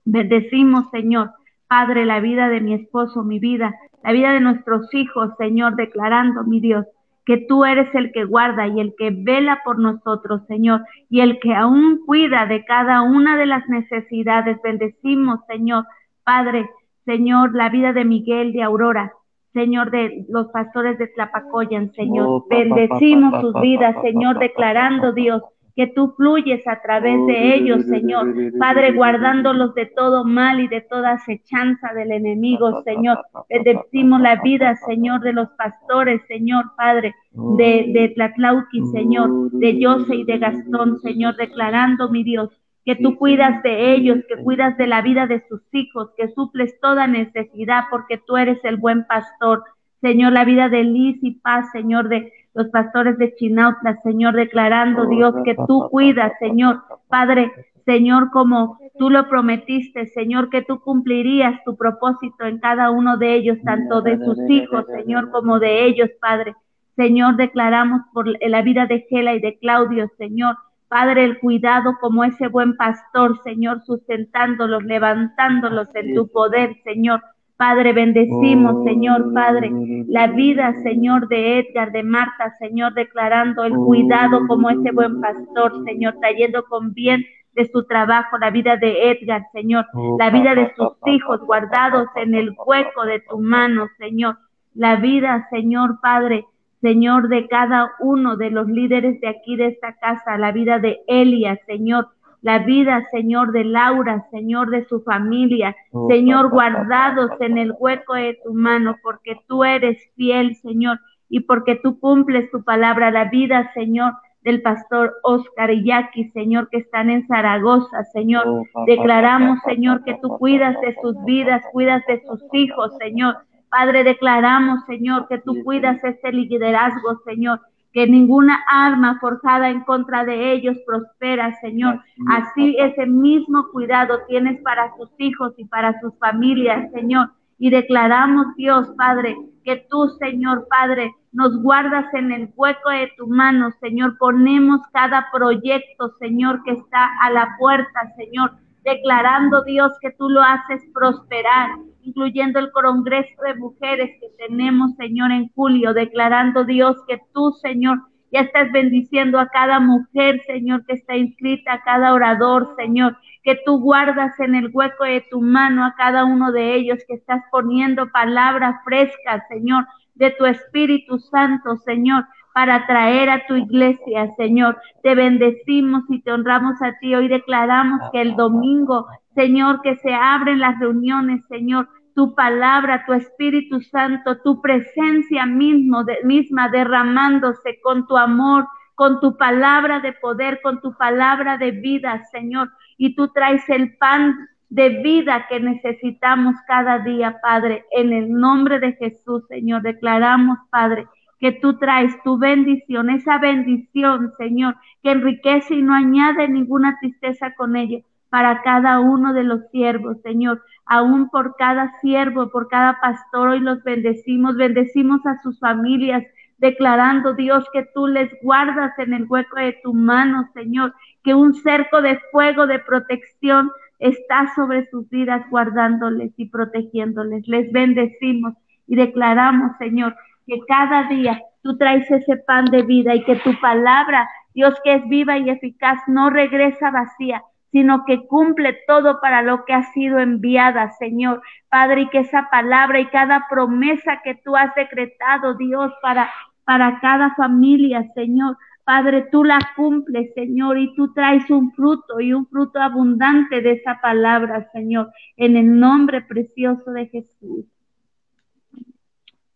Bendecimos, 0.05 0.89
Señor, 0.91 1.31
Padre, 1.67 2.05
la 2.05 2.19
vida 2.19 2.49
de 2.49 2.61
mi 2.61 2.73
esposo, 2.73 3.23
mi 3.23 3.39
vida, 3.39 3.75
la 4.03 4.11
vida 4.11 4.33
de 4.33 4.39
nuestros 4.39 4.93
hijos, 4.93 5.31
Señor, 5.37 5.75
declarando, 5.75 6.43
mi 6.43 6.59
Dios, 6.59 6.85
que 7.25 7.37
tú 7.37 7.65
eres 7.65 7.93
el 7.95 8.11
que 8.11 8.23
guarda 8.23 8.67
y 8.67 8.79
el 8.79 8.93
que 8.97 9.09
vela 9.11 9.61
por 9.65 9.79
nosotros, 9.79 10.41
Señor, 10.47 10.83
y 11.09 11.21
el 11.21 11.39
que 11.39 11.55
aún 11.55 12.01
cuida 12.05 12.45
de 12.45 12.63
cada 12.65 13.01
una 13.01 13.35
de 13.37 13.47
las 13.47 13.67
necesidades. 13.67 14.59
Bendecimos, 14.63 15.39
Señor, 15.47 15.85
Padre, 16.23 16.69
Señor, 17.05 17.55
la 17.55 17.69
vida 17.69 17.93
de 17.93 18.05
Miguel, 18.05 18.53
de 18.53 18.63
Aurora, 18.63 19.13
Señor, 19.55 19.89
de 19.89 20.25
los 20.27 20.47
pastores 20.47 20.97
de 20.97 21.07
Tlapacoyan, 21.07 21.93
Señor. 21.93 22.27
Oh, 22.27 22.45
Bendecimos 22.49 23.39
sus 23.39 23.53
vidas, 23.61 23.95
Señor, 24.01 24.37
declarando, 24.37 25.13
Dios, 25.13 25.41
que 25.77 25.87
tú 25.87 26.13
fluyes 26.17 26.67
a 26.67 26.81
través 26.81 27.25
de 27.25 27.33
oh, 27.33 27.53
ellos, 27.53 27.85
Señor. 27.85 28.33
Padre, 28.59 28.91
guardándolos 28.91 29.73
de 29.73 29.85
todo 29.85 30.25
mal 30.25 30.59
y 30.59 30.67
de 30.67 30.81
toda 30.81 31.11
acechanza 31.11 31.93
del 31.93 32.11
enemigo, 32.11 32.83
Señor. 32.83 33.19
Bendecimos 33.49 34.19
la 34.19 34.35
vida, 34.41 34.75
Señor, 34.75 35.21
de 35.21 35.31
los 35.31 35.47
pastores, 35.51 36.21
Señor, 36.27 36.65
Padre, 36.75 37.15
de, 37.31 37.91
de 37.93 38.09
Tlatlauqui, 38.09 38.81
Señor, 38.91 39.51
de 39.51 39.79
Jose 39.81 40.15
y 40.15 40.25
de 40.25 40.37
Gastón, 40.37 40.99
Señor, 40.99 41.37
declarando, 41.37 42.09
mi 42.09 42.25
Dios, 42.25 42.49
que 42.85 42.95
tú 42.95 43.17
cuidas 43.17 43.63
de 43.63 43.93
ellos, 43.95 44.19
que 44.29 44.43
cuidas 44.43 44.77
de 44.77 44.85
la 44.85 45.01
vida 45.01 45.25
de 45.25 45.43
sus 45.49 45.61
hijos, 45.71 46.11
que 46.15 46.29
suples 46.29 46.79
toda 46.79 47.07
necesidad, 47.07 47.85
porque 47.89 48.19
tú 48.19 48.37
eres 48.37 48.63
el 48.63 48.77
buen 48.77 49.05
pastor. 49.05 49.63
Señor, 50.01 50.33
la 50.33 50.45
vida 50.45 50.69
de 50.69 50.83
Liz 50.83 51.17
y 51.23 51.31
paz, 51.31 51.71
Señor, 51.71 52.09
de 52.09 52.31
los 52.53 52.67
pastores 52.67 53.17
de 53.17 53.33
Chinautla, 53.35 53.99
Señor, 54.03 54.35
declarando, 54.35 55.07
Dios, 55.07 55.33
que 55.43 55.55
tú 55.67 55.89
cuidas, 55.89 56.31
Señor. 56.39 56.83
Padre, 57.07 57.51
Señor, 57.85 58.29
como 58.29 58.77
tú 58.99 59.09
lo 59.09 59.27
prometiste, 59.27 60.05
Señor, 60.07 60.51
que 60.51 60.61
tú 60.61 60.79
cumplirías 60.79 61.63
tu 61.65 61.75
propósito 61.75 62.45
en 62.45 62.59
cada 62.59 62.91
uno 62.91 63.17
de 63.17 63.33
ellos, 63.33 63.57
tanto 63.63 64.03
de 64.03 64.23
sus 64.23 64.37
hijos, 64.47 64.85
Señor, 64.95 65.31
como 65.31 65.59
de 65.59 65.85
ellos, 65.85 66.09
Padre. 66.21 66.55
Señor, 66.95 67.35
declaramos 67.35 68.01
por 68.13 68.27
la 68.27 68.61
vida 68.61 68.85
de 68.85 69.05
Gela 69.09 69.33
y 69.33 69.39
de 69.39 69.57
Claudio, 69.57 70.09
Señor, 70.17 70.55
Padre, 70.87 71.25
el 71.25 71.39
cuidado 71.39 71.97
como 71.99 72.23
ese 72.23 72.47
buen 72.47 72.75
pastor, 72.77 73.41
Señor, 73.43 73.81
sustentándolos, 73.85 74.83
levantándolos 74.83 75.87
en 75.95 76.13
tu 76.13 76.27
poder, 76.27 76.75
Señor. 76.83 77.21
Padre, 77.57 77.93
bendecimos, 77.93 78.83
Señor, 78.83 79.33
Padre, 79.33 79.71
la 80.07 80.27
vida, 80.27 80.73
Señor, 80.83 81.29
de 81.29 81.59
Edgar, 81.59 81.91
de 81.93 82.03
Marta, 82.03 82.53
Señor, 82.59 82.93
declarando 82.93 83.63
el 83.63 83.73
cuidado 83.73 84.45
como 84.47 84.69
ese 84.69 84.91
buen 84.91 85.21
pastor, 85.21 85.71
Señor, 85.85 86.15
trayendo 86.19 86.65
con 86.65 86.93
bien 86.93 87.23
de 87.53 87.65
su 87.71 87.85
trabajo, 87.85 88.37
la 88.37 88.49
vida 88.49 88.75
de 88.75 89.09
Edgar, 89.11 89.43
Señor, 89.53 89.85
la 90.19 90.29
vida 90.29 90.53
de 90.53 90.73
sus 90.75 90.93
hijos 91.05 91.39
guardados 91.45 92.07
en 92.17 92.35
el 92.35 92.53
hueco 92.65 93.05
de 93.05 93.21
tu 93.21 93.39
mano, 93.39 93.87
Señor, 93.97 94.37
la 94.73 94.97
vida, 94.97 95.47
Señor, 95.49 95.99
Padre, 96.01 96.45
Señor, 96.85 97.29
de 97.29 97.47
cada 97.47 97.93
uno 97.99 98.37
de 98.37 98.51
los 98.51 98.67
líderes 98.67 99.19
de 99.19 99.27
aquí, 99.27 99.55
de 99.55 99.69
esta 99.69 99.93
casa, 99.93 100.37
la 100.37 100.51
vida 100.51 100.77
de 100.77 100.99
Elia, 101.07 101.59
Señor, 101.65 102.09
la 102.43 102.59
vida, 102.59 103.03
Señor, 103.09 103.53
de 103.53 103.63
Laura, 103.63 104.27
Señor, 104.29 104.69
de 104.69 104.85
su 104.85 105.01
familia, 105.01 105.75
oh, 105.91 106.07
Señor, 106.07 106.51
guardados 106.51 107.31
en 107.39 107.57
el 107.57 107.73
hueco 107.79 108.13
de 108.13 108.37
tu 108.43 108.53
mano, 108.53 108.97
porque 109.01 109.35
tú 109.47 109.63
eres 109.63 109.97
fiel, 110.15 110.55
Señor, 110.57 110.99
y 111.27 111.39
porque 111.39 111.75
tú 111.75 111.99
cumples 111.99 112.51
tu 112.51 112.63
palabra, 112.63 113.09
la 113.09 113.31
vida, 113.31 113.71
Señor, 113.73 114.13
del 114.43 114.61
pastor 114.61 115.15
Oscar 115.23 115.71
y 115.71 115.85
Jackie, 115.85 116.29
Señor, 116.33 116.69
que 116.69 116.77
están 116.77 117.09
en 117.09 117.25
Zaragoza, 117.25 118.03
Señor. 118.13 118.47
Oh, 118.47 118.85
Declaramos, 118.85 119.57
Señor, 119.65 120.03
que 120.03 120.19
tú 120.21 120.37
cuidas 120.37 120.79
de 120.81 120.95
sus 121.01 121.15
vidas, 121.25 121.63
cuidas 121.71 122.03
de 122.07 122.21
sus 122.27 122.43
hijos. 122.53 122.95
Señor. 122.99 123.37
Padre, 123.69 124.03
declaramos, 124.03 124.83
Señor, 124.85 125.27
que 125.27 125.39
tú 125.39 125.63
cuidas 125.63 126.03
este 126.03 126.31
liderazgo, 126.31 127.21
Señor. 127.25 127.61
Que 127.93 128.07
ninguna 128.07 128.61
arma 128.69 129.19
forjada 129.19 129.69
en 129.69 129.81
contra 129.81 130.25
de 130.25 130.51
ellos 130.51 130.77
prospera, 130.85 131.57
Señor. 131.61 132.01
Así 132.27 132.75
ese 132.77 133.05
mismo 133.05 133.67
cuidado 133.71 134.19
tienes 134.27 134.61
para 134.61 134.93
sus 134.97 135.09
hijos 135.17 135.53
y 135.57 135.65
para 135.65 135.99
sus 136.01 136.17
familias, 136.19 136.91
Señor. 136.91 137.31
Y 137.57 137.69
declaramos, 137.69 138.47
Dios 138.57 138.91
Padre, 138.97 139.37
que 139.63 139.85
tú, 139.89 140.09
Señor 140.19 140.67
Padre, 140.69 141.13
nos 141.31 141.61
guardas 141.61 142.05
en 142.13 142.31
el 142.31 142.49
hueco 142.55 142.89
de 142.89 143.11
tu 143.17 143.27
mano, 143.27 143.71
Señor. 143.81 144.17
Ponemos 144.17 144.81
cada 144.93 145.27
proyecto, 145.33 146.13
Señor, 146.19 146.63
que 146.63 146.71
está 146.71 147.09
a 147.21 147.29
la 147.29 147.55
puerta, 147.59 148.13
Señor. 148.15 148.51
Declarando, 148.83 149.63
Dios, 149.63 149.91
que 150.01 150.11
tú 150.11 150.29
lo 150.29 150.41
haces 150.41 150.81
prosperar, 150.93 151.71
incluyendo 152.05 152.59
el 152.59 152.71
Congreso 152.71 153.41
de 153.41 153.55
Mujeres 153.55 154.11
que 154.19 154.47
tenemos, 154.47 154.95
Señor, 154.95 155.31
en 155.31 155.49
julio. 155.49 155.93
Declarando, 155.93 156.63
Dios, 156.63 156.97
que 157.07 157.19
tú, 157.33 157.51
Señor, 157.61 157.99
ya 158.31 158.41
estás 158.41 158.71
bendiciendo 158.71 159.39
a 159.39 159.47
cada 159.47 159.79
mujer, 159.79 160.41
Señor, 160.45 160.85
que 160.85 160.93
está 160.93 161.15
inscrita, 161.15 161.73
a 161.73 161.83
cada 161.83 162.13
orador, 162.13 162.75
Señor, 162.77 163.17
que 163.43 163.59
tú 163.65 163.79
guardas 163.79 164.37
en 164.39 164.55
el 164.55 164.69
hueco 164.73 165.05
de 165.05 165.25
tu 165.29 165.41
mano 165.41 165.85
a 165.85 165.95
cada 165.95 166.25
uno 166.25 166.51
de 166.51 166.75
ellos, 166.75 166.99
que 167.07 167.13
estás 167.13 167.41
poniendo 167.51 168.11
palabras 168.11 168.75
frescas, 168.83 169.43
Señor, 169.47 169.85
de 170.15 170.31
tu 170.31 170.45
Espíritu 170.45 171.19
Santo, 171.19 171.77
Señor, 171.77 172.25
para 172.53 172.87
traer 172.87 173.29
a 173.29 173.45
tu 173.47 173.55
iglesia, 173.55 174.33
Señor. 174.37 174.77
Te 175.03 175.13
bendecimos 175.13 176.03
y 176.09 176.21
te 176.21 176.31
honramos 176.31 176.81
a 176.81 176.93
ti. 176.99 177.13
Hoy 177.13 177.27
declaramos 177.27 178.01
que 178.11 178.21
el 178.21 178.35
domingo, 178.35 179.07
Señor, 179.35 179.81
que 179.81 179.95
se 179.97 180.13
abren 180.13 180.59
las 180.59 180.79
reuniones, 180.79 181.45
Señor, 181.47 181.87
tu 182.15 182.33
palabra, 182.33 183.03
tu 183.05 183.13
Espíritu 183.13 183.81
Santo, 183.81 184.37
tu 184.41 184.61
presencia 184.61 185.45
mismo, 185.45 186.03
de, 186.05 186.17
misma 186.23 186.69
derramándose 186.69 187.79
con 187.83 188.07
tu 188.07 188.17
amor, 188.17 188.65
con 188.95 189.19
tu 189.19 189.37
palabra 189.37 189.99
de 189.99 190.13
poder, 190.13 190.61
con 190.63 190.81
tu 190.81 190.95
palabra 190.95 191.57
de 191.57 191.71
vida, 191.71 192.23
Señor. 192.31 192.71
Y 192.97 193.15
tú 193.15 193.27
traes 193.27 193.67
el 193.69 193.97
pan 193.97 194.33
de 194.69 194.89
vida 195.03 195.45
que 195.49 195.59
necesitamos 195.59 196.55
cada 196.67 196.99
día, 196.99 197.37
Padre. 197.41 197.85
En 197.91 198.13
el 198.13 198.31
nombre 198.31 198.79
de 198.79 198.93
Jesús, 198.93 199.43
Señor, 199.49 199.81
declaramos, 199.81 200.57
Padre, 200.69 201.07
que 201.39 201.51
tú 201.51 201.77
traes 201.77 202.13
tu 202.23 202.37
bendición, 202.37 203.09
esa 203.09 203.37
bendición, 203.39 204.31
Señor, 204.37 204.77
que 205.03 205.11
enriquece 205.11 205.75
y 205.75 205.81
no 205.81 205.93
añade 205.93 206.47
ninguna 206.47 206.97
tristeza 207.01 207.53
con 207.55 207.75
ella 207.75 207.99
para 208.29 208.61
cada 208.63 208.99
uno 208.99 209.33
de 209.33 209.43
los 209.43 209.61
siervos, 209.71 210.21
Señor, 210.21 210.61
aún 210.85 211.29
por 211.29 211.55
cada 211.55 211.99
siervo, 212.01 212.49
por 212.49 212.67
cada 212.67 212.99
pastor, 212.99 213.49
hoy 213.49 213.59
los 213.59 213.83
bendecimos, 213.83 214.55
bendecimos 214.55 215.25
a 215.25 215.41
sus 215.41 215.59
familias, 215.59 216.23
declarando, 216.57 217.33
Dios, 217.33 217.65
que 217.73 217.85
tú 217.93 218.07
les 218.07 218.29
guardas 218.41 218.97
en 218.99 219.13
el 219.13 219.25
hueco 219.27 219.57
de 219.57 219.77
tu 219.83 219.93
mano, 219.93 220.49
Señor, 220.53 220.93
que 221.23 221.33
un 221.33 221.53
cerco 221.55 222.01
de 222.01 222.19
fuego, 222.31 222.67
de 222.67 222.79
protección, 222.79 223.71
está 223.99 224.53
sobre 224.55 224.87
sus 224.89 225.09
vidas, 225.09 225.49
guardándoles 225.49 226.31
y 226.37 226.49
protegiéndoles. 226.49 227.47
Les 227.47 227.71
bendecimos 227.71 228.53
y 228.87 228.95
declaramos, 228.95 229.77
Señor, 229.77 230.15
que 230.45 230.59
cada 230.67 231.07
día 231.07 231.41
tú 231.61 231.77
traes 231.77 232.09
ese 232.11 232.37
pan 232.37 232.65
de 232.65 232.83
vida 232.83 233.15
y 233.15 233.23
que 233.23 233.37
tu 233.37 233.59
palabra, 233.59 234.29
Dios 234.53 234.75
que 234.83 234.95
es 234.95 235.07
viva 235.07 235.37
y 235.37 235.49
eficaz, 235.49 235.99
no 236.07 236.29
regresa 236.29 236.91
vacía, 236.91 237.41
sino 237.75 238.05
que 238.05 238.25
cumple 238.25 238.77
todo 238.87 239.19
para 239.19 239.41
lo 239.41 239.65
que 239.65 239.73
ha 239.73 239.83
sido 239.91 240.19
enviada, 240.19 240.93
Señor. 240.93 241.41
Padre, 241.67 242.03
y 242.03 242.09
que 242.09 242.19
esa 242.19 242.47
palabra 242.49 243.01
y 243.01 243.07
cada 243.07 243.47
promesa 243.49 244.21
que 244.23 244.33
tú 244.35 244.55
has 244.55 244.73
decretado, 244.75 245.55
Dios, 245.55 245.91
para, 246.01 246.29
para 246.63 247.01
cada 247.01 247.35
familia, 247.35 248.09
Señor. 248.15 248.55
Padre, 248.85 249.27
tú 249.29 249.43
la 249.43 249.59
cumples, 249.75 250.33
Señor, 250.35 250.77
y 250.77 250.95
tú 250.95 251.11
traes 251.11 251.49
un 251.49 251.73
fruto 251.73 252.21
y 252.21 252.31
un 252.31 252.47
fruto 252.47 252.79
abundante 252.79 253.59
de 253.59 253.73
esa 253.73 253.99
palabra, 254.01 254.71
Señor, 254.71 255.11
en 255.35 255.57
el 255.57 255.77
nombre 255.77 256.21
precioso 256.21 256.91
de 256.91 257.07
Jesús. 257.07 257.65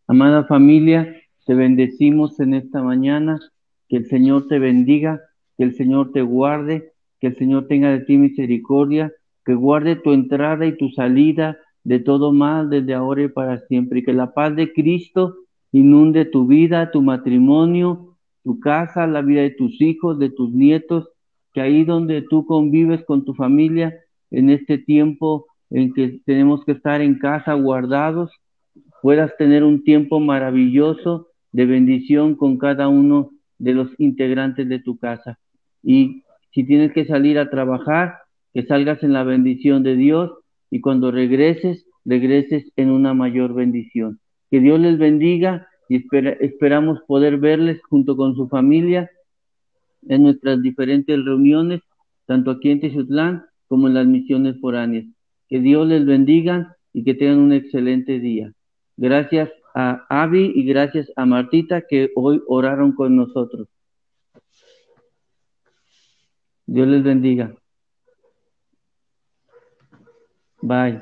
Amada 0.08 0.43
familia, 0.43 1.15
te 1.45 1.53
bendecimos 1.53 2.38
en 2.41 2.53
esta 2.53 2.84
mañana. 2.84 3.39
Que 3.88 3.95
el 3.95 4.08
Señor 4.08 4.49
te 4.49 4.60
bendiga, 4.60 5.21
que 5.58 5.63
el 5.63 5.73
Señor 5.73 6.12
te 6.12 6.21
guarde, 6.21 6.91
que 7.19 7.27
el 7.27 7.38
Señor 7.38 7.67
tenga 7.67 7.91
de 7.91 7.99
ti 8.01 8.17
misericordia, 8.17 9.12
que 9.45 9.53
guarde 9.53 9.95
tu 9.95 10.12
entrada 10.12 10.65
y 10.65 10.77
tu 10.77 10.89
salida 10.89 11.58
de 11.84 11.99
todo 11.99 12.32
mal 12.32 12.69
desde 12.69 12.93
ahora 12.93 13.23
y 13.23 13.29
para 13.29 13.60
siempre. 13.67 13.99
Y 13.99 14.03
que 14.03 14.13
la 14.13 14.34
paz 14.34 14.55
de 14.55 14.73
Cristo 14.73 15.36
inunde 15.71 16.25
tu 16.25 16.47
vida, 16.47 16.91
tu 16.91 17.01
matrimonio, 17.01 18.17
tu 18.43 18.60
casa, 18.60 19.08
la 19.08 19.21
vida 19.21 19.41
de 19.41 19.51
tus 19.51 19.82
hijos, 19.82 20.19
de 20.19 20.29
tus 20.29 20.51
nietos, 20.51 21.10
que 21.53 21.62
ahí 21.62 21.84
donde 21.84 22.21
tú 22.21 22.45
convives 22.45 23.03
con 23.05 23.25
tu 23.25 23.34
familia, 23.34 23.93
en 24.32 24.49
este 24.49 24.77
tiempo 24.77 25.47
en 25.69 25.93
que 25.93 26.19
tenemos 26.25 26.63
que 26.65 26.73
estar 26.73 27.01
en 27.01 27.17
casa 27.19 27.53
guardados, 27.53 28.32
puedas 29.01 29.36
tener 29.38 29.63
un 29.63 29.84
tiempo 29.84 30.19
maravilloso 30.19 31.27
de 31.51 31.65
bendición 31.65 32.36
con 32.36 32.58
cada 32.58 32.88
uno 32.88 33.32
de 33.58 33.73
los 33.73 33.89
integrantes 33.97 34.67
de 34.67 34.79
tu 34.79 34.97
casa. 34.97 35.39
Y 35.84 36.23
si 36.52 36.64
tienes 36.66 36.92
que 36.94 37.06
salir 37.06 37.38
a 37.40 37.50
trabajar, 37.50 38.16
que 38.54 38.66
salgas 38.66 39.04
en 39.04 39.14
la 39.14 39.24
bendición 39.24 39.84
de 39.84 39.96
Dios 39.96 40.32
y 40.72 40.82
cuando 40.82 41.12
regreses, 41.12 41.86
regreses 42.06 42.72
en 42.76 42.92
una 42.92 43.14
mayor 43.14 43.54
bendición. 43.54 44.20
Que 44.50 44.60
Dios 44.60 44.80
les 44.80 44.98
bendiga 44.98 45.68
y 45.88 45.98
espera, 45.98 46.32
esperamos 46.32 47.00
poder 47.08 47.38
verles 47.38 47.82
junto 47.90 48.16
con 48.16 48.36
su 48.36 48.48
familia 48.48 49.10
en 50.08 50.24
nuestras 50.24 50.62
diferentes 50.62 51.24
reuniones, 51.24 51.82
tanto 52.26 52.52
aquí 52.52 52.72
en 52.72 52.80
Tizutlán 52.80 53.46
como 53.68 53.88
en 53.88 53.94
las 53.96 54.08
misiones 54.08 54.60
foráneas. 54.60 55.06
Que 55.48 55.60
Dios 55.60 55.88
les 55.88 56.06
bendiga 56.06 56.78
y 56.94 57.04
que 57.04 57.14
tengan 57.14 57.40
un 57.40 57.54
excelente 57.54 58.20
día. 58.20 58.52
Gracias 58.98 59.50
a 59.76 60.06
Avi 60.10 60.52
y 60.56 60.64
gracias 60.64 61.12
a 61.16 61.26
Martita 61.26 61.84
que 61.88 62.12
hoy 62.16 62.42
oraron 62.48 62.94
con 62.94 63.16
nosotros. 63.16 63.68
Dios 66.71 66.88
les 66.88 67.03
bendiga. 67.03 67.51
Bye. 70.62 71.01